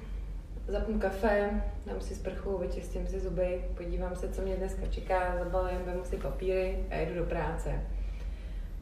[0.69, 5.79] zapnu kafe, dám si sprchu, vyčistím si zuby, podívám se, co mě dneska čeká, zabalím,
[5.87, 7.81] vemu si papíry a jedu do práce.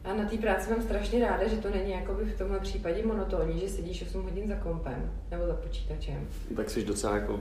[0.05, 3.59] A na té práci mám strašně ráda, že to není jakoby v tomhle případě monotónní,
[3.59, 6.27] že sedíš 8 hodin za kompem nebo za počítačem.
[6.55, 7.39] Tak jsi docela jako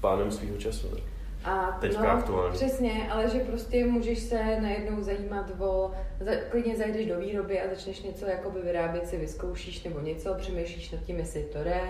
[0.00, 1.00] pánem svého času, ne?
[1.44, 2.54] A Teďka no, aktuálně.
[2.54, 7.74] Přesně, ale že prostě můžeš se najednou zajímat o, za, klidně zajdeš do výroby a
[7.74, 11.80] začneš něco jakoby vyrábět, si vyzkoušíš nebo něco, přemýšlíš nad tím, jestli to jde,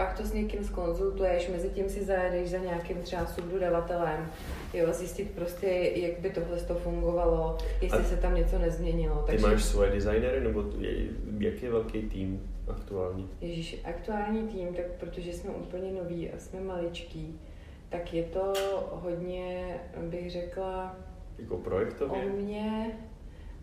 [0.00, 4.30] pak to s někým skonzultuješ, mezi tím si zajedeš za nějakým třeba subdodavatelem,
[4.74, 9.16] jo, zjistit prostě, jak by tohle to fungovalo, jestli a se tam něco nezměnilo.
[9.16, 9.46] Ty Takže...
[9.46, 10.64] máš svoje designery, nebo
[11.38, 13.30] jak je velký tým aktuální?
[13.40, 17.40] Ježíš, aktuální tým, tak protože jsme úplně noví a jsme maličký,
[17.88, 18.52] tak je to
[18.90, 19.76] hodně,
[20.08, 20.96] bych řekla,
[21.38, 22.22] jako projektově?
[22.22, 22.98] O mě,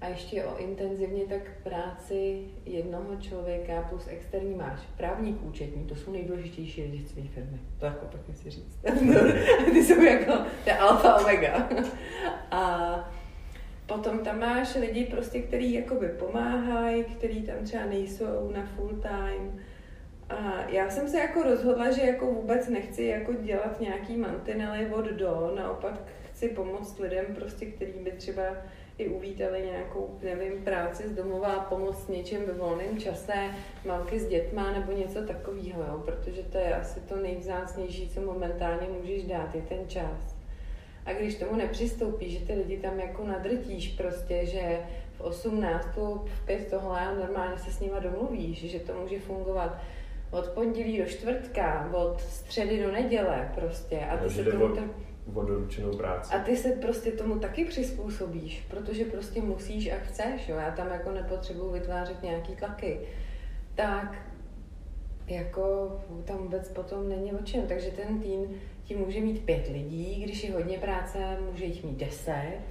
[0.02, 4.80] a ještě o intenzivně tak práci jednoho člověka plus externí máš.
[4.98, 7.60] Právník, účetní, to jsou nejdůležitější lidi své firmy.
[7.80, 8.80] To jako pěkně si říct.
[9.74, 10.34] Ty jsou jako,
[10.66, 11.70] je alfa omega.
[12.52, 13.10] A
[13.86, 19.60] potom tam máš lidi prostě, kteří jakoby pomáhají, kteří tam třeba nejsou na full time.
[20.30, 25.06] A já jsem se jako rozhodla, že jako vůbec nechci jako dělat nějaký mantinely od
[25.06, 25.94] do, naopak
[26.32, 28.44] chci pomoct lidem prostě, kterým by třeba
[28.98, 33.34] i uvítali nějakou, nevím, práci z domova, pomoc něčem ve volném čase,
[33.86, 36.02] mamky s dětma nebo něco takového, jo?
[36.06, 40.38] protože to je asi to nejvzácnější, co momentálně můžeš dát, je ten čas.
[41.06, 44.80] A když tomu nepřistoupíš, že ty lidi tam jako nadrtíš prostě, že
[45.18, 45.88] v 18,
[46.26, 49.78] v 5 tohle a normálně se s nima domluvíš, že to může fungovat
[50.32, 54.00] od pondělí do čtvrtka, od středy do neděle prostě.
[54.00, 56.34] A ty se tomu tak o doručenou práci.
[56.34, 60.56] A ty se prostě tomu taky přizpůsobíš, protože prostě musíš a chceš, jo.
[60.56, 63.00] Já tam jako nepotřebuji vytvářet nějaký tlaky.
[63.76, 64.16] Tak
[65.28, 67.62] jako tam vůbec potom není o čem.
[67.68, 71.18] Takže ten tým ti může mít pět lidí, když je hodně práce,
[71.52, 72.62] může jich mít deset.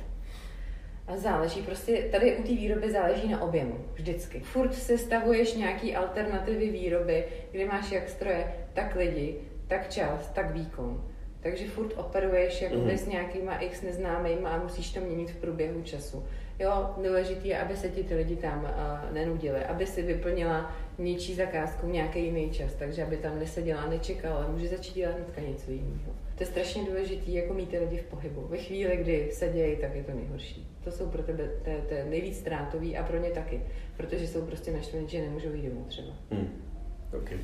[1.07, 4.41] A záleží prostě, tady u té výroby záleží na objemu, vždycky.
[4.41, 9.37] Furt se stavuješ nějaký alternativy výroby, kde máš jak stroje, tak lidi,
[9.69, 11.05] tak čas, tak výkon.
[11.47, 12.99] Takže furt operuješ jakoby mm.
[12.99, 16.25] s nějakýma x neznámýma a musíš to měnit v průběhu času.
[16.59, 21.35] Jo, důležité je, aby se ti ty lidi tam uh, nenudili, aby si vyplnila něčí
[21.35, 26.13] zakázku nějaký jiný čas, takže aby tam neseděla, nečekala, může začít dělat hnedka něco jiného.
[26.35, 28.47] To je strašně důležité, jako mít ty lidi v pohybu.
[28.49, 30.69] Ve chvíli, kdy se dějí, tak je to nejhorší.
[30.85, 33.61] To jsou pro tebe to, to je nejvíc ztrátový a pro ně taky,
[33.97, 36.13] protože jsou prostě naštvaní, že nemůžou jít domů třeba.
[36.31, 36.49] Hmm.
[37.19, 37.39] Okay.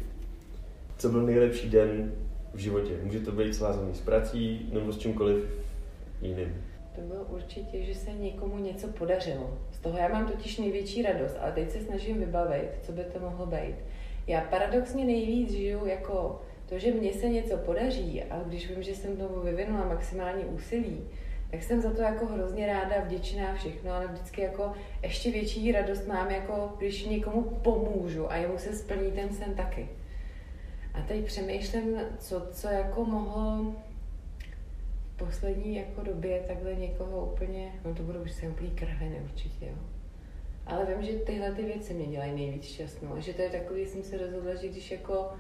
[0.99, 2.13] Co byl nejlepší den
[2.55, 2.93] v životě?
[3.03, 5.45] Může to být svázaný s prací nebo s čímkoliv
[6.23, 6.65] jiným?
[6.95, 9.59] To bylo určitě, že se někomu něco podařilo.
[9.73, 13.21] Z toho já mám totiž největší radost, ale teď se snažím vybavit, co by to
[13.21, 13.75] mohlo být.
[14.27, 18.95] Já paradoxně nejvíc žiju jako to, že mně se něco podaří a když vím, že
[18.95, 21.01] jsem tomu vyvinula maximální úsilí,
[21.51, 26.07] tak jsem za to jako hrozně ráda, vděčná všechno, ale vždycky jako ještě větší radost
[26.07, 29.89] mám, jako když někomu pomůžu a jemu se splní ten sen taky.
[30.95, 33.75] A teď přemýšlím, co, co jako mohlo
[35.15, 39.67] v poslední jako době takhle někoho úplně, no to budou už se úplný krveny určitě,
[39.67, 39.77] jo.
[40.67, 43.13] Ale vím, že tyhle ty věci mě dělají nejvíc šťastnou.
[43.13, 45.33] A že to je takový, jsem se rozhodla, že když jako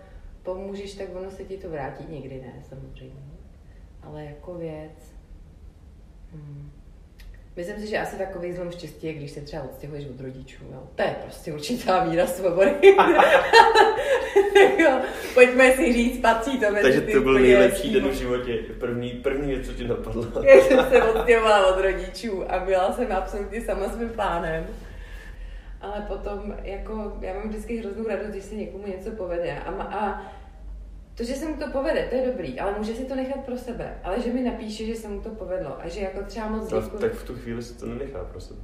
[0.42, 2.04] pomůžeš, tak ono se ti to vrátí.
[2.08, 3.22] Někdy ne, samozřejmě.
[4.02, 5.12] Ale jako věc.
[6.32, 6.72] Hmm.
[7.56, 10.64] Myslím si, že asi takový zlom štěstí je, když se třeba odstěhuješ od rodičů.
[10.72, 10.82] Jo.
[10.94, 12.72] To je prostě určitá víra svobody.
[14.78, 15.00] jo,
[15.34, 18.58] pojďme si říct, patří to mezi Takže to byl nejlepší den v životě.
[18.80, 20.26] První, první věc, co ti napadlo.
[20.44, 24.66] Já jsem se odstěhovala od rodičů a byla jsem absolutně sama svým pánem.
[25.80, 29.58] Ale potom, jako, já mám vždycky hroznou radost, když se někomu něco povede.
[29.58, 30.32] A, a
[31.22, 33.56] to, že se mu to povede, to je dobrý, ale může si to nechat pro
[33.56, 33.94] sebe.
[34.02, 36.80] Ale že mi napíše, že se mu to povedlo a že jako třeba moc no,
[36.80, 36.98] děkuji.
[36.98, 38.60] Tak v tu chvíli si to nenechá pro sebe.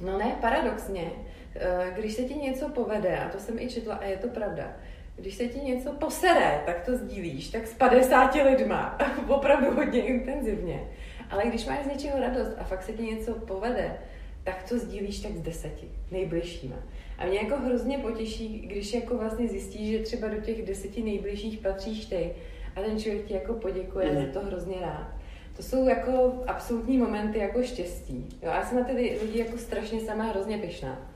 [0.00, 1.12] No ne, paradoxně.
[1.54, 4.76] Eh, když se ti něco povede, a to jsem i četla a je to pravda,
[5.16, 10.88] když se ti něco posere, tak to sdílíš, tak s 50 lidma, opravdu hodně intenzivně.
[11.30, 13.96] Ale když máš z něčeho radost a fakt se ti něco povede,
[14.44, 16.76] tak to sdílíš tak s deseti, nejbližšíma.
[17.18, 21.58] A mě jako hrozně potěší, když jako vlastně zjistíš, že třeba do těch deseti nejbližších
[21.58, 22.30] patříš ty
[22.76, 24.26] a ten člověk ti jako poděkuje, mm.
[24.26, 25.08] za to hrozně rád.
[25.56, 28.28] To jsou jako absolutní momenty jako štěstí.
[28.42, 31.10] Jo, já jsem na ty lidi jako strašně sama hrozně pyšná.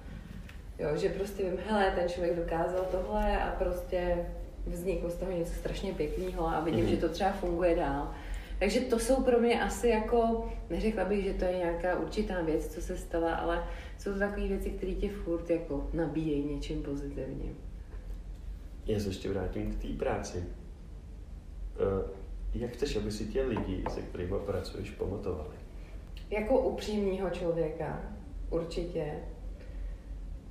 [0.78, 4.26] Jo, že prostě vím, hele, ten člověk dokázal tohle a prostě
[4.66, 6.90] vzniklo z toho něco strašně pěkného a vidím, mm.
[6.90, 8.14] že to třeba funguje dál.
[8.58, 12.74] Takže to jsou pro mě asi jako, neřekla bych, že to je nějaká určitá věc,
[12.74, 13.64] co se stala, ale
[13.98, 17.56] jsou to takové věci, které tě furt jako nabíjejí něčím pozitivním.
[18.86, 20.38] Já se ještě vrátím k té práci.
[20.38, 22.10] Uh,
[22.54, 25.56] jak chceš, aby si tě lidi, se kterými pracuješ, pamatovali?
[26.30, 28.02] Jako upřímního člověka,
[28.50, 29.14] určitě.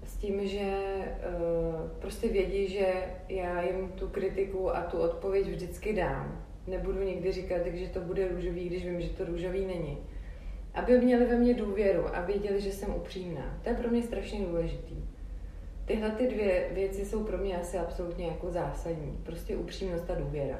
[0.03, 5.93] S tím, že uh, prostě vědí, že já jim tu kritiku a tu odpověď vždycky
[5.93, 6.45] dám.
[6.67, 9.97] Nebudu nikdy říkat, že to bude růžový, když vím, že to růžový není
[10.77, 13.59] aby měli ve mně důvěru a věděli, že jsem upřímná.
[13.63, 14.95] To je pro mě strašně důležitý.
[15.85, 19.19] Tyhle ty dvě věci jsou pro mě asi absolutně jako zásadní.
[19.23, 20.59] Prostě upřímnost a důvěra.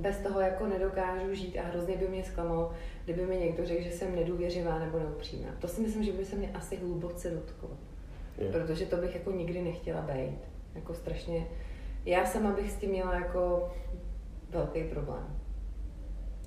[0.00, 2.72] Bez toho jako nedokážu žít a hrozně by mě zklamalo,
[3.04, 5.48] kdyby mi někdo řekl, že jsem nedůvěřivá nebo neupřímná.
[5.58, 7.70] To si myslím, že by se mě asi hluboce dotklo.
[8.38, 8.52] Yeah.
[8.52, 10.38] Protože to bych jako nikdy nechtěla být.
[10.74, 11.46] Jako strašně...
[12.04, 13.72] Já sama bych s tím měla jako
[14.50, 15.36] velký problém.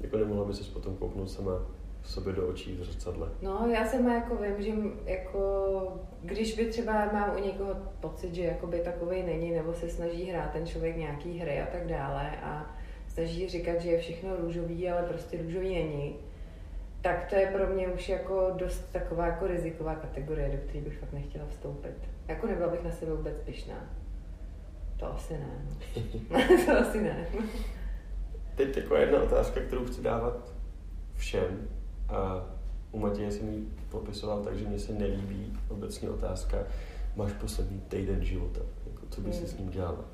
[0.02, 1.75] Jako nemohla by se potom kouknout sama
[2.08, 3.30] sobě do očí v zrcadle.
[3.42, 4.72] No, já jsem jako vím, že
[5.12, 10.26] jako, když by třeba mám u někoho pocit, že jakoby takovej není, nebo se snaží
[10.26, 12.76] hrát ten člověk nějaký hry a tak dále a
[13.08, 16.16] snaží říkat, že je všechno růžový, ale prostě růžový není,
[17.02, 20.98] tak to je pro mě už jako dost taková jako riziková kategorie, do které bych
[20.98, 21.96] fakt nechtěla vstoupit.
[22.28, 23.90] Jako nebyla bych na sebe vůbec pyšná.
[25.00, 25.66] To asi ne.
[26.66, 27.28] To asi ne.
[28.56, 30.54] Teď taková jedna otázka, kterou chci dávat
[31.16, 31.68] všem.
[32.10, 32.46] A
[32.92, 36.58] u Matěje jsem ji popisoval tak, že mě se nelíbí obecně otázka,
[37.16, 39.48] máš poslední týden života, jako co bys hmm.
[39.48, 40.06] s ním dělala.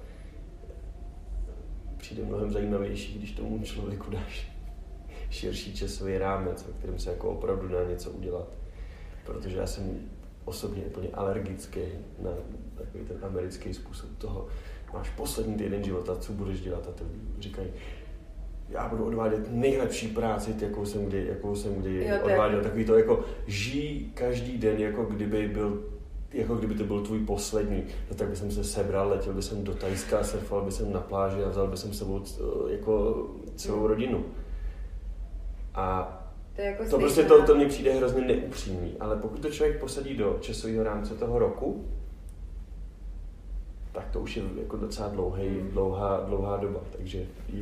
[1.98, 4.52] Přijde mnohem zajímavější, když tomu člověku dáš
[5.30, 8.48] širší časový rámec, ve kterém se jako opravdu dá něco udělat.
[9.26, 10.00] Protože já jsem
[10.46, 11.80] osobně úplně alergický
[12.20, 12.32] na
[12.76, 14.48] takový ten americký způsob toho,
[14.94, 17.04] máš poslední týden života, co budeš dělat a ty
[17.40, 17.68] říkají,
[18.72, 22.62] já budu odvádět nejlepší práci, jakou jsem kdy, jakou jsem kdy jo, odváděl.
[22.62, 25.84] Takový to jako žij každý den, jako kdyby byl
[26.34, 29.74] jako kdyby to byl tvůj poslední, no tak bych se sebral, letěl bych jsem do
[29.74, 32.24] Tajska, surfoval bych jsem na pláži a vzal bych jsem sebou
[32.70, 34.26] jako celou rodinu.
[35.74, 36.18] A
[36.56, 40.18] To, jako To prostě to, to mně přijde hrozně neupřímný, ale pokud to člověk posadí
[40.18, 41.86] do časového rámce toho roku,
[43.92, 45.70] tak to už je jako docela dlouhý, Hmm.
[45.72, 47.20] dlouhá, dlouhá doba, takže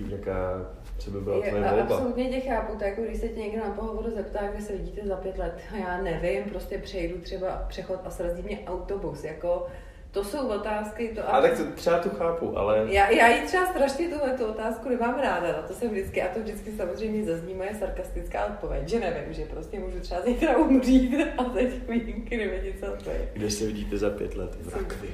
[0.09, 0.65] jaká,
[0.97, 1.95] co by byla Je, tvoje volba?
[1.95, 4.73] absolutně tě chápu, to je jako když se tě někdo na pohovoru zeptá, kde se
[4.73, 9.67] vidíte za pět let, já nevím, prostě přejdu třeba přechod a srazí mě autobus, jako
[10.11, 13.65] to jsou otázky, to A tak to, třeba tu chápu, ale Já, já ji třeba
[13.65, 17.53] strašně tuhle tu otázku nemám ráda, na to jsem vždycky, a to vždycky samozřejmě zazní
[17.53, 22.73] moje sarkastická odpověď, že nevím, že prostě můžu třeba zítra umřít a teď výjimky nevědí,
[22.79, 23.29] co to je.
[23.33, 24.55] kde se vidíte za pět let?
[24.61, 25.09] V rakvi.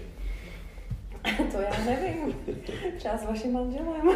[1.52, 2.42] To já nevím.
[2.98, 4.10] Třeba s vaším manželem.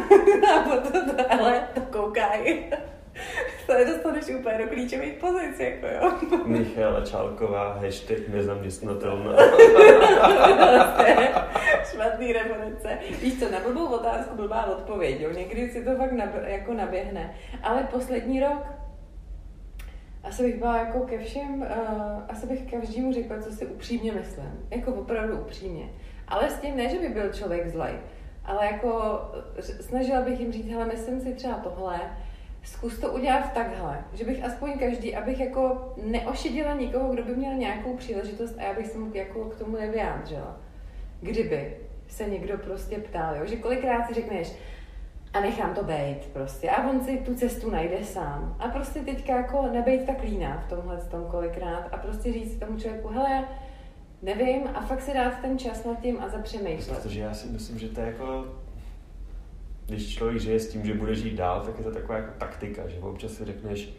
[1.40, 2.64] Ale to koukaj.
[3.66, 6.12] To je dostaneš úplně do klíčových pozic, jako jo.
[6.46, 9.32] Michala Čálková, hashtag nezaměstnatelná.
[11.92, 12.98] Špatný reference.
[13.22, 15.30] Víš co, na blbou otázku blbá odpověď, jo.
[15.30, 17.34] Někdy si to fakt nab, jako naběhne.
[17.62, 18.66] Ale poslední rok,
[20.22, 21.66] asi bych byla jako ke všem, uh,
[22.28, 24.66] asi bych každému řekla, co si upřímně myslím.
[24.70, 25.88] Jako opravdu upřímně.
[26.30, 27.92] Ale s tím ne, že by byl člověk zlej,
[28.44, 29.20] ale jako
[29.56, 32.00] eh, snažila bych jim říct, hele, myslím si třeba tohle,
[32.62, 37.54] zkus to udělat takhle, že bych aspoň každý, abych jako neošidila nikoho, kdo by měl
[37.54, 40.56] nějakou příležitost a já bych se mu jako k tomu nevyjádřila.
[41.20, 41.76] Kdyby
[42.08, 43.46] se někdo prostě ptal, jo?
[43.46, 44.52] že kolikrát si řekneš,
[45.32, 46.70] a nechám to být prostě.
[46.70, 48.56] A on si tu cestu najde sám.
[48.58, 52.78] A prostě teďka jako nebejt tak líná v tomhle tom kolikrát a prostě říct tomu
[52.78, 53.44] člověku, hele,
[54.22, 56.96] nevím a fakt si dát ten čas nad tím a zapřemýšlet.
[57.02, 58.44] Protože já si myslím, že to je jako
[59.86, 62.88] když člověk žije s tím, že bude žít dál, tak je to taková jako taktika,
[62.88, 63.90] že občas si řekneš,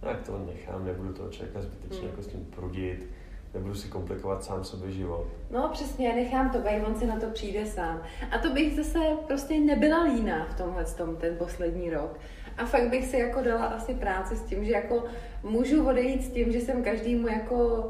[0.00, 2.08] tak to nechám, nebudu toho člověka zbytečně Hmm.
[2.10, 3.06] jako s tím prudit,
[3.54, 5.26] nebudu si komplikovat sám sobě život.
[5.50, 8.02] No přesně, nechám to být, on si na to přijde sám.
[8.30, 12.18] A to bych zase prostě nebyla líná v tomhle tom, ten poslední rok.
[12.56, 15.04] A fakt bych si jako dala asi práci s tím, že jako
[15.42, 17.84] můžu odejít s tím, že jsem každému jako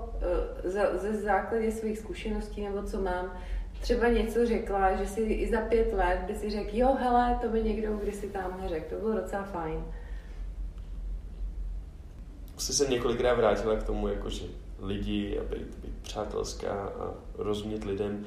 [0.65, 3.33] eh, ze základě svých zkušeností nebo co mám,
[3.81, 7.49] třeba něco řekla, že si i za pět let by si řekl, jo hele, to
[7.49, 9.85] by někdo kdysi tamhle řekl, to bylo docela fajn.
[12.57, 14.45] Jsi se několikrát vrátila k tomu, jako že
[14.81, 18.27] lidi a být, být přátelská a rozumět lidem.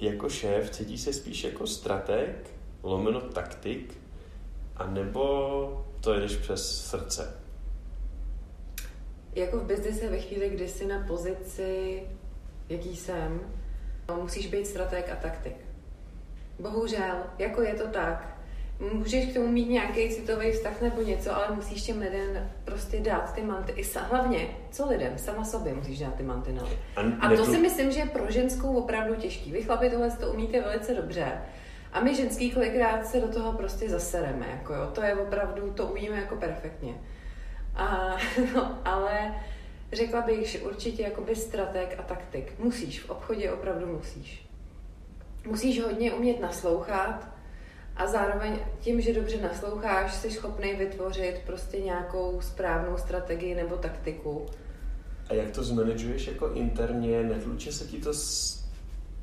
[0.00, 2.50] Jako šéf cítí se spíš jako strateg,
[2.82, 3.94] lomeno taktik,
[4.76, 7.40] a nebo to jedeš přes srdce?
[9.34, 12.02] Jako v biznise ve chvíli, kdy jsi na pozici,
[12.68, 13.40] jaký jsem,
[14.20, 15.56] musíš být strateg a taktik.
[16.58, 18.34] Bohužel, jako je to tak.
[18.92, 23.34] Můžeš k tomu mít nějaký citový vztah nebo něco, ale musíš těm lidem prostě dát
[23.34, 23.72] ty manty.
[23.72, 26.78] I sa, hlavně, co lidem, sama sobě musíš dát ty mantinely.
[26.96, 29.52] A to netlu- si myslím, že je pro ženskou opravdu těžký.
[29.52, 31.32] Vy chlapi tohle to umíte velice dobře.
[31.94, 34.46] A my ženský kolikrát se do toho prostě zasereme.
[34.48, 34.90] Jako jo.
[34.94, 36.94] To je opravdu, to umíme jako perfektně.
[37.74, 38.16] A,
[38.54, 39.34] no, ale
[39.92, 42.58] řekla bych, že určitě jakoby strateg a taktik.
[42.58, 44.46] Musíš, v obchodě opravdu musíš.
[45.46, 47.28] Musíš hodně umět naslouchat
[47.96, 54.46] a zároveň tím, že dobře nasloucháš, jsi schopný vytvořit prostě nějakou správnou strategii nebo taktiku.
[55.28, 57.22] A jak to zmanaguješ jako interně?
[57.22, 58.58] Netluče se ti to s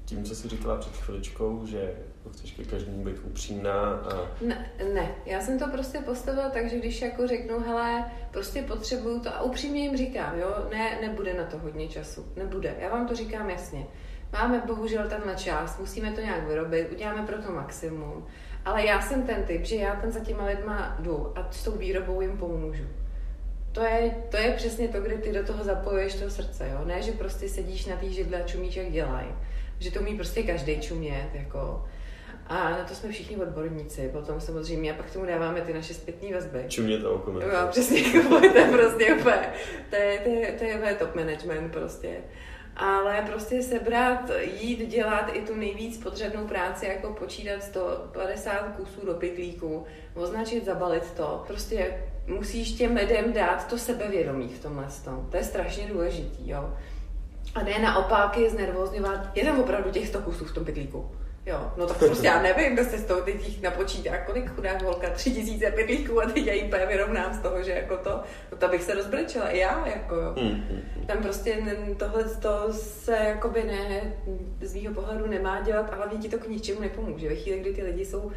[0.05, 1.95] tím, co jsi říkala před chviličkou, že
[2.29, 6.77] chceš ke každému být upřímná a Ne, ne, já jsem to prostě postavila tak, že
[6.77, 11.43] když jako řeknu, hele, prostě potřebuju to a upřímně jim říkám, jo, ne, nebude na
[11.43, 13.85] to hodně času, nebude, já vám to říkám jasně.
[14.33, 18.25] Máme bohužel tenhle čas, musíme to nějak vyrobit, uděláme pro to maximum.
[18.65, 21.71] Ale já jsem ten typ, že já tam za těma lidma jdu a s tou
[21.71, 22.83] výrobou jim pomůžu.
[23.71, 26.85] To je, to je přesně to, kdy ty do toho zapojuješ to srdce, jo?
[26.85, 29.27] Ne, že prostě sedíš na té židle a čumíš, jak dělají.
[29.79, 31.85] Že to umí prostě každý čumět, jako.
[32.47, 35.93] A na to jsme všichni odborníci, potom samozřejmě, a pak k tomu dáváme ty naše
[35.93, 36.65] zpětné vazby.
[36.67, 37.69] čumět a Jo, okomentovat.
[37.69, 39.49] přesně, to je prostě úplně,
[39.89, 40.29] to je, to
[40.63, 42.09] je, to je top management prostě.
[42.75, 49.13] Ale prostě sebrat, jít dělat i tu nejvíc potřebnou práci, jako počítat 150 kusů do
[49.13, 51.43] pytlíku, označit, zabalit to.
[51.47, 55.27] Prostě musíš těm lidem dát to sebevědomí v tomhle tom.
[55.31, 56.73] To je strašně důležitý, jo.
[57.55, 61.11] A ne naopak je znervozňovat, je tam opravdu těch 100 kusů v tom pytlíku.
[61.45, 64.77] Jo, no tak prostě já nevím, kdo se z toho teď jich napočítá, kolik chudá
[64.83, 68.21] holka, tři tisíce pytlíků a teď já jí úplně vyrovnám z toho, že jako to,
[68.51, 70.33] no to bych se rozbrečela, i já, jako jo.
[70.37, 71.05] Mm, mm, mm.
[71.05, 74.13] Tam prostě tohle to se jakoby ne,
[74.61, 77.29] z mýho pohledu nemá dělat a hlavně ti to k ničemu nepomůže.
[77.29, 78.31] Ve chvíli, kdy ty lidi jsou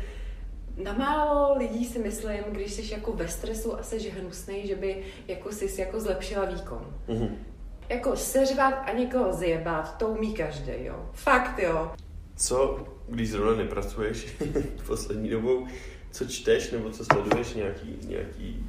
[0.77, 5.03] na málo lidí si myslím, když jsi jako ve stresu a jsi hnusnej, že by
[5.29, 6.95] jako jsi jako zlepšila výkon.
[7.09, 7.37] Mhm.
[7.89, 11.11] Jako seřvat a někoho zjebat, to umí každý, jo.
[11.13, 11.93] Fakt, jo.
[12.37, 14.37] Co, když zrovna nepracuješ
[14.87, 15.67] poslední dobou,
[16.11, 18.67] co čteš nebo co sleduješ nějaký, nějaký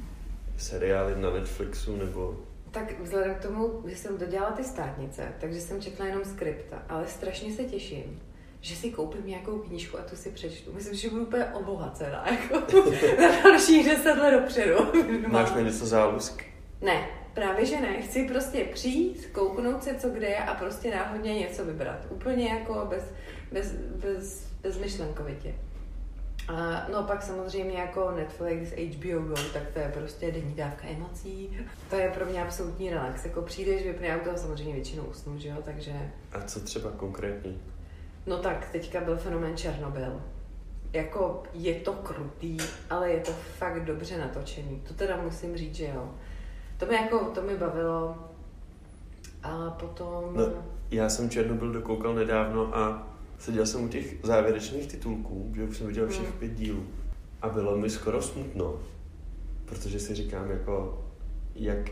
[0.58, 2.40] seriály na Netflixu nebo...
[2.70, 7.06] Tak vzhledem k tomu, že jsem dodělala ty státnice, takže jsem četla jenom skripta, ale
[7.06, 8.20] strašně se těším,
[8.60, 10.72] že si koupím nějakou knížku a tu si přečtu.
[10.72, 12.72] Myslím, že budu úplně obohacená, jako
[13.20, 14.76] na dalších deset let dopředu.
[15.28, 16.44] Máš na něco zálusk?
[16.80, 18.02] Ne, právě že ne.
[18.02, 22.06] Chci prostě přijít, kouknout se, co kde je a prostě náhodně něco vybrat.
[22.10, 23.02] Úplně jako bez,
[23.52, 23.72] bez,
[24.02, 25.54] bez, bez myšlenkovitě.
[26.48, 31.58] A, no pak samozřejmě jako Netflix, HBO Go, tak to je prostě denní dávka emocí.
[31.90, 33.24] To je pro mě absolutní relax.
[33.24, 35.92] Jako přijdeš, vypne, u toho samozřejmě většinou usnu, že jo, takže...
[36.32, 37.60] A co třeba konkrétní?
[38.26, 40.22] No tak, teďka byl fenomén Černobyl.
[40.92, 42.56] Jako je to krutý,
[42.90, 44.82] ale je to fakt dobře natočený.
[44.88, 46.10] To teda musím říct, že jo.
[46.78, 48.18] To mi jako, to mi bavilo.
[49.42, 50.36] A potom...
[50.36, 50.44] No,
[50.90, 53.08] já jsem Černobyl dokoukal nedávno a
[53.38, 56.38] seděl jsem u těch závěrečných titulků, že už jsem viděl všech Hmm.
[56.38, 56.86] pět dílů.
[57.42, 58.80] A bylo mi skoro smutno,
[59.64, 61.04] protože si říkám jako,
[61.54, 61.90] jak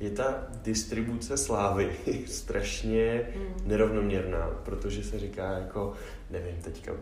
[0.00, 1.92] je ta distribuce slávy
[2.26, 3.54] strašně Hmm.
[3.68, 5.92] nerovnoměrná, protože se říká jako,
[6.30, 6.92] nevím, teďka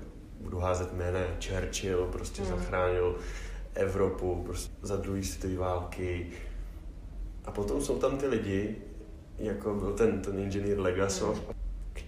[0.40, 2.51] budu házet jména, Churchill prostě Hmm.
[2.51, 3.16] zachránil
[3.74, 6.26] Evropu prostě za druhé světové války.
[7.44, 8.76] A potom jsou tam ty lidi,
[9.38, 11.42] jako byl ten, ten inženýr Legasov,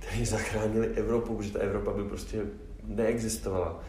[0.01, 2.43] který zachránili Evropu, protože ta Evropa by prostě
[2.85, 3.83] neexistovala.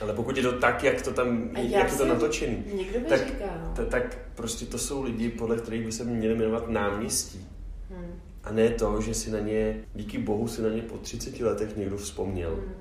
[0.00, 2.64] Ale pokud je to tak, jak to tam, já jak je to natočený,
[3.08, 3.32] tak-
[3.76, 7.46] ta, tak prostě to jsou lidi, podle kterých by se měli jmenovat náměstí.
[7.90, 8.12] Hmm.
[8.44, 11.76] A ne to, že si na ně, díky bohu si na ně po 30 letech
[11.76, 12.74] někdo vzpomněl Hmm.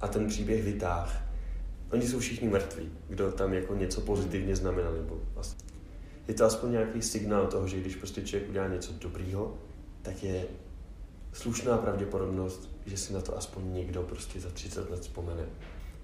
[0.00, 1.24] a ten příběh vytáh.
[1.92, 4.92] Oni jsou všichni mrtví, kdo tam jako něco pozitivně znamenal.
[4.92, 5.56] Nebo as-
[6.28, 9.58] je to aspoň nějaký signál toho, že když prostě člověk udělá něco dobrýho,
[10.02, 10.44] tak je
[11.32, 15.46] slušná pravděpodobnost, že si na to aspoň někdo prostě za 30 let vzpomene.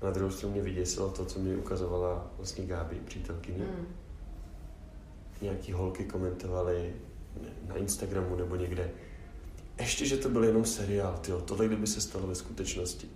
[0.00, 3.64] A na druhou stranu mě vyděsilo to, co mi ukazovala vlastně Gáby, přítelkyně.
[3.64, 3.86] Hmm.
[5.42, 6.94] Nějaký holky komentovaly
[7.68, 8.90] na Instagramu nebo někde.
[9.80, 13.08] Ještě, že to byl jenom seriál, tyjo, tohle kdyby se stalo ve skutečnosti.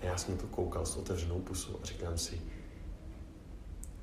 [0.00, 2.40] A já jsem to koukal s otevřenou pusou a říkám si,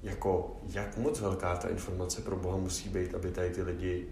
[0.03, 4.07] jako, jak moc velká ta informace pro Boha musí být, aby tady ty lidi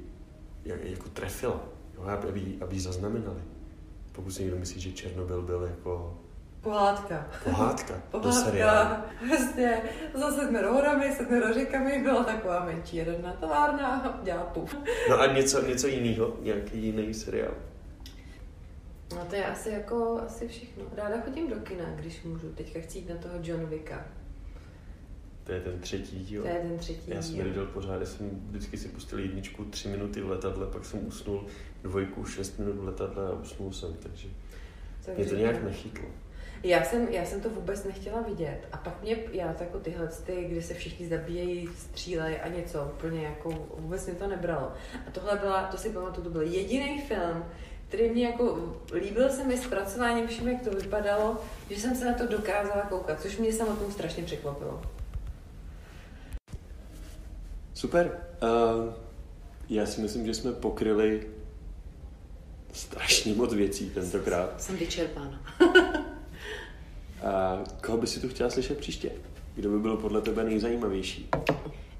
[0.66, 1.64] jak, jako trefila,
[2.04, 3.41] jo, aby, ji- aby ji zaznamenali.
[4.12, 6.20] Pokud si někdo myslí, že Černobyl byl jako
[6.62, 7.28] Pohádka.
[7.43, 7.93] pohádka
[8.24, 8.88] do seriálu.
[8.89, 9.12] Pohádka.
[9.28, 9.82] Prostě
[10.14, 14.76] za sedmi horami, sedmi řekami byla taková menší jedna továrna a dělá puf.
[15.10, 17.52] No a něco, něco jiného, nějaký jiný seriál.
[19.16, 20.84] No to je asi jako, asi všechno.
[20.95, 22.50] Ráda chodím do kina, když můžu.
[22.50, 24.06] Teďka chci jít na toho John Wicka.
[25.44, 26.42] To je ten třetí díl.
[26.42, 27.44] To je ten třetí Já jsem díl.
[27.44, 31.46] neviděl pořád, já jsem vždycky si pustil jedničku tři minuty v letadle, pak jsem usnul
[31.84, 34.28] dvojku šest minut v letadle a usnul jsem, takže
[35.16, 36.06] mě to nějak nechytlo.
[36.64, 38.68] Já jsem, já jsem to vůbec nechtěla vidět.
[38.72, 42.92] A pak mě, já to jako tyhle, ty, kdy se všichni zabíjejí, střílejí a něco,
[42.96, 44.72] úplně jako, vůbec mě to nebralo.
[45.08, 47.46] A tohle byla, to si pamatuju, to byl jediný film,
[47.88, 51.38] který mě jako, líbil se mi zpracováním všem, jak to vypadalo,
[51.70, 54.82] že jsem se na to dokázala koukat, což mě samotnou strašně překvapilo.
[57.80, 58.12] Super.
[58.42, 58.94] Uh,
[59.70, 61.28] já si myslím, že jsme pokryli
[62.74, 64.62] strašně moc věcí tentokrát.
[64.62, 65.42] Jsem vyčerpána.
[67.24, 69.12] A koho by si tu chtěla slyšet příště?
[69.56, 71.30] Kdo by byl podle tebe nejzajímavější?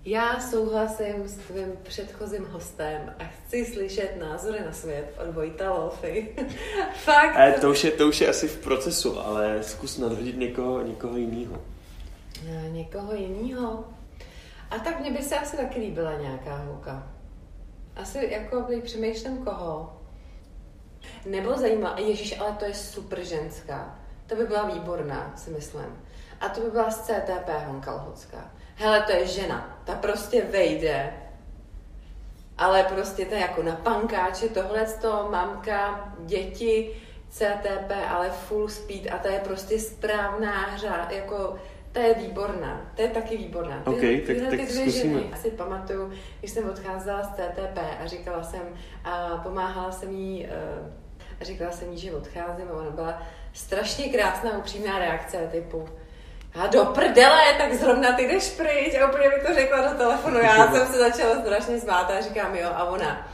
[0.06, 6.36] Já souhlasím s tvým předchozím hostem a chci slyšet názory na svět od Vojta Wolfy.
[7.04, 7.36] Fakt.
[7.36, 11.18] Ale to už, je, to už je asi v procesu, ale zkus nadhodit někoho, někoho
[11.18, 11.62] jiného.
[12.48, 13.86] Na někoho jiného.
[14.70, 17.08] A tak mně by se asi taky líbila nějaká holka.
[17.96, 20.02] Asi jako přemýšlím koho.
[21.26, 24.00] Nebo zajímá, Ježíš, ale to je super ženská.
[24.28, 26.04] To by byla výborná, si myslím.
[26.42, 28.52] A to by byla z CTP Honka Lhocká.
[28.76, 29.80] Hele, to je žena.
[29.84, 31.14] Ta prostě vejde.
[32.58, 39.14] Ale prostě to je jako na pankáče, tohle to mamka, děti, CTP, ale full speed
[39.14, 41.56] a ta je prostě správná hra, jako
[41.92, 43.82] ta je výborná, ta je taky výborná.
[43.86, 45.20] Ty- tak- tyhle tak ty dvě zkusíme.
[45.20, 48.62] ženy, asi pamatuju, když jsem odcházela z CTP a říkala jsem,
[49.06, 50.92] a pomáhala jsem jí, eh,
[51.42, 53.22] a říkala jsem jí, že odcházím a ona byla
[53.54, 55.90] strašně krásná, upřímná reakce typu,
[56.64, 60.38] a do prdele, tak zrovna ty jdeš pryč a úplně mi to řekla do telefonu.
[60.40, 63.28] Já jsem se začala strašně smát a říkám jo a ona,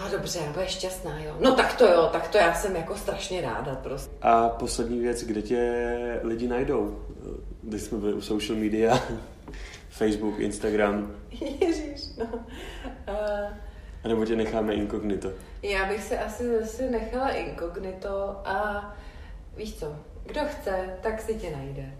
[0.00, 1.36] no dobře, budeš šťastná, jo.
[1.40, 4.16] No tak to jo, tak to já jsem jako strašně ráda prostě.
[4.22, 7.04] A poslední věc, kde tě lidi najdou?
[7.62, 8.98] Když jsme byli u social media,
[9.90, 11.16] Facebook, Instagram,
[11.60, 12.24] Ježíš, no.
[13.08, 15.32] Uh, nebo tě necháme inkognito.
[15.62, 18.84] já bych se asi zase nechala inkognito a
[19.56, 21.92] víš co, kdo chce, tak si tě najde.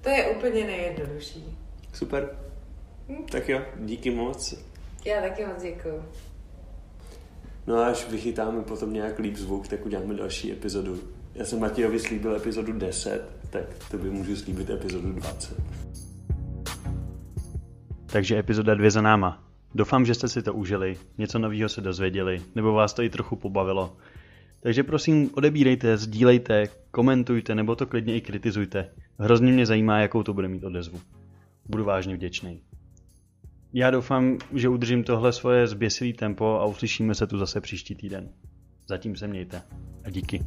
[0.00, 1.58] To je úplně nejjednodušší.
[1.92, 2.36] Super.
[3.32, 4.54] Tak jo, díky moc.
[5.04, 6.04] Já taky moc děkuju.
[7.68, 10.98] No a až vychytáme potom nějak líp zvuk, tak uděláme další epizodu.
[11.34, 15.62] Já jsem Matějovi slíbil epizodu 10, tak to by můžu slíbit epizodu 20.
[18.06, 19.44] Takže epizoda 2 za náma.
[19.74, 23.36] Doufám, že jste si to užili, něco nového se dozvěděli, nebo vás to i trochu
[23.36, 23.96] pobavilo.
[24.60, 28.90] Takže prosím, odebírejte, sdílejte, komentujte, nebo to klidně i kritizujte.
[29.18, 31.00] Hrozně mě zajímá, jakou to bude mít odezvu.
[31.68, 32.60] Budu vážně vděčný.
[33.72, 38.28] Já doufám, že udržím tohle svoje zběsilý tempo a uslyšíme se tu zase příští týden.
[38.88, 39.62] Zatím se mějte
[40.04, 40.40] a díky.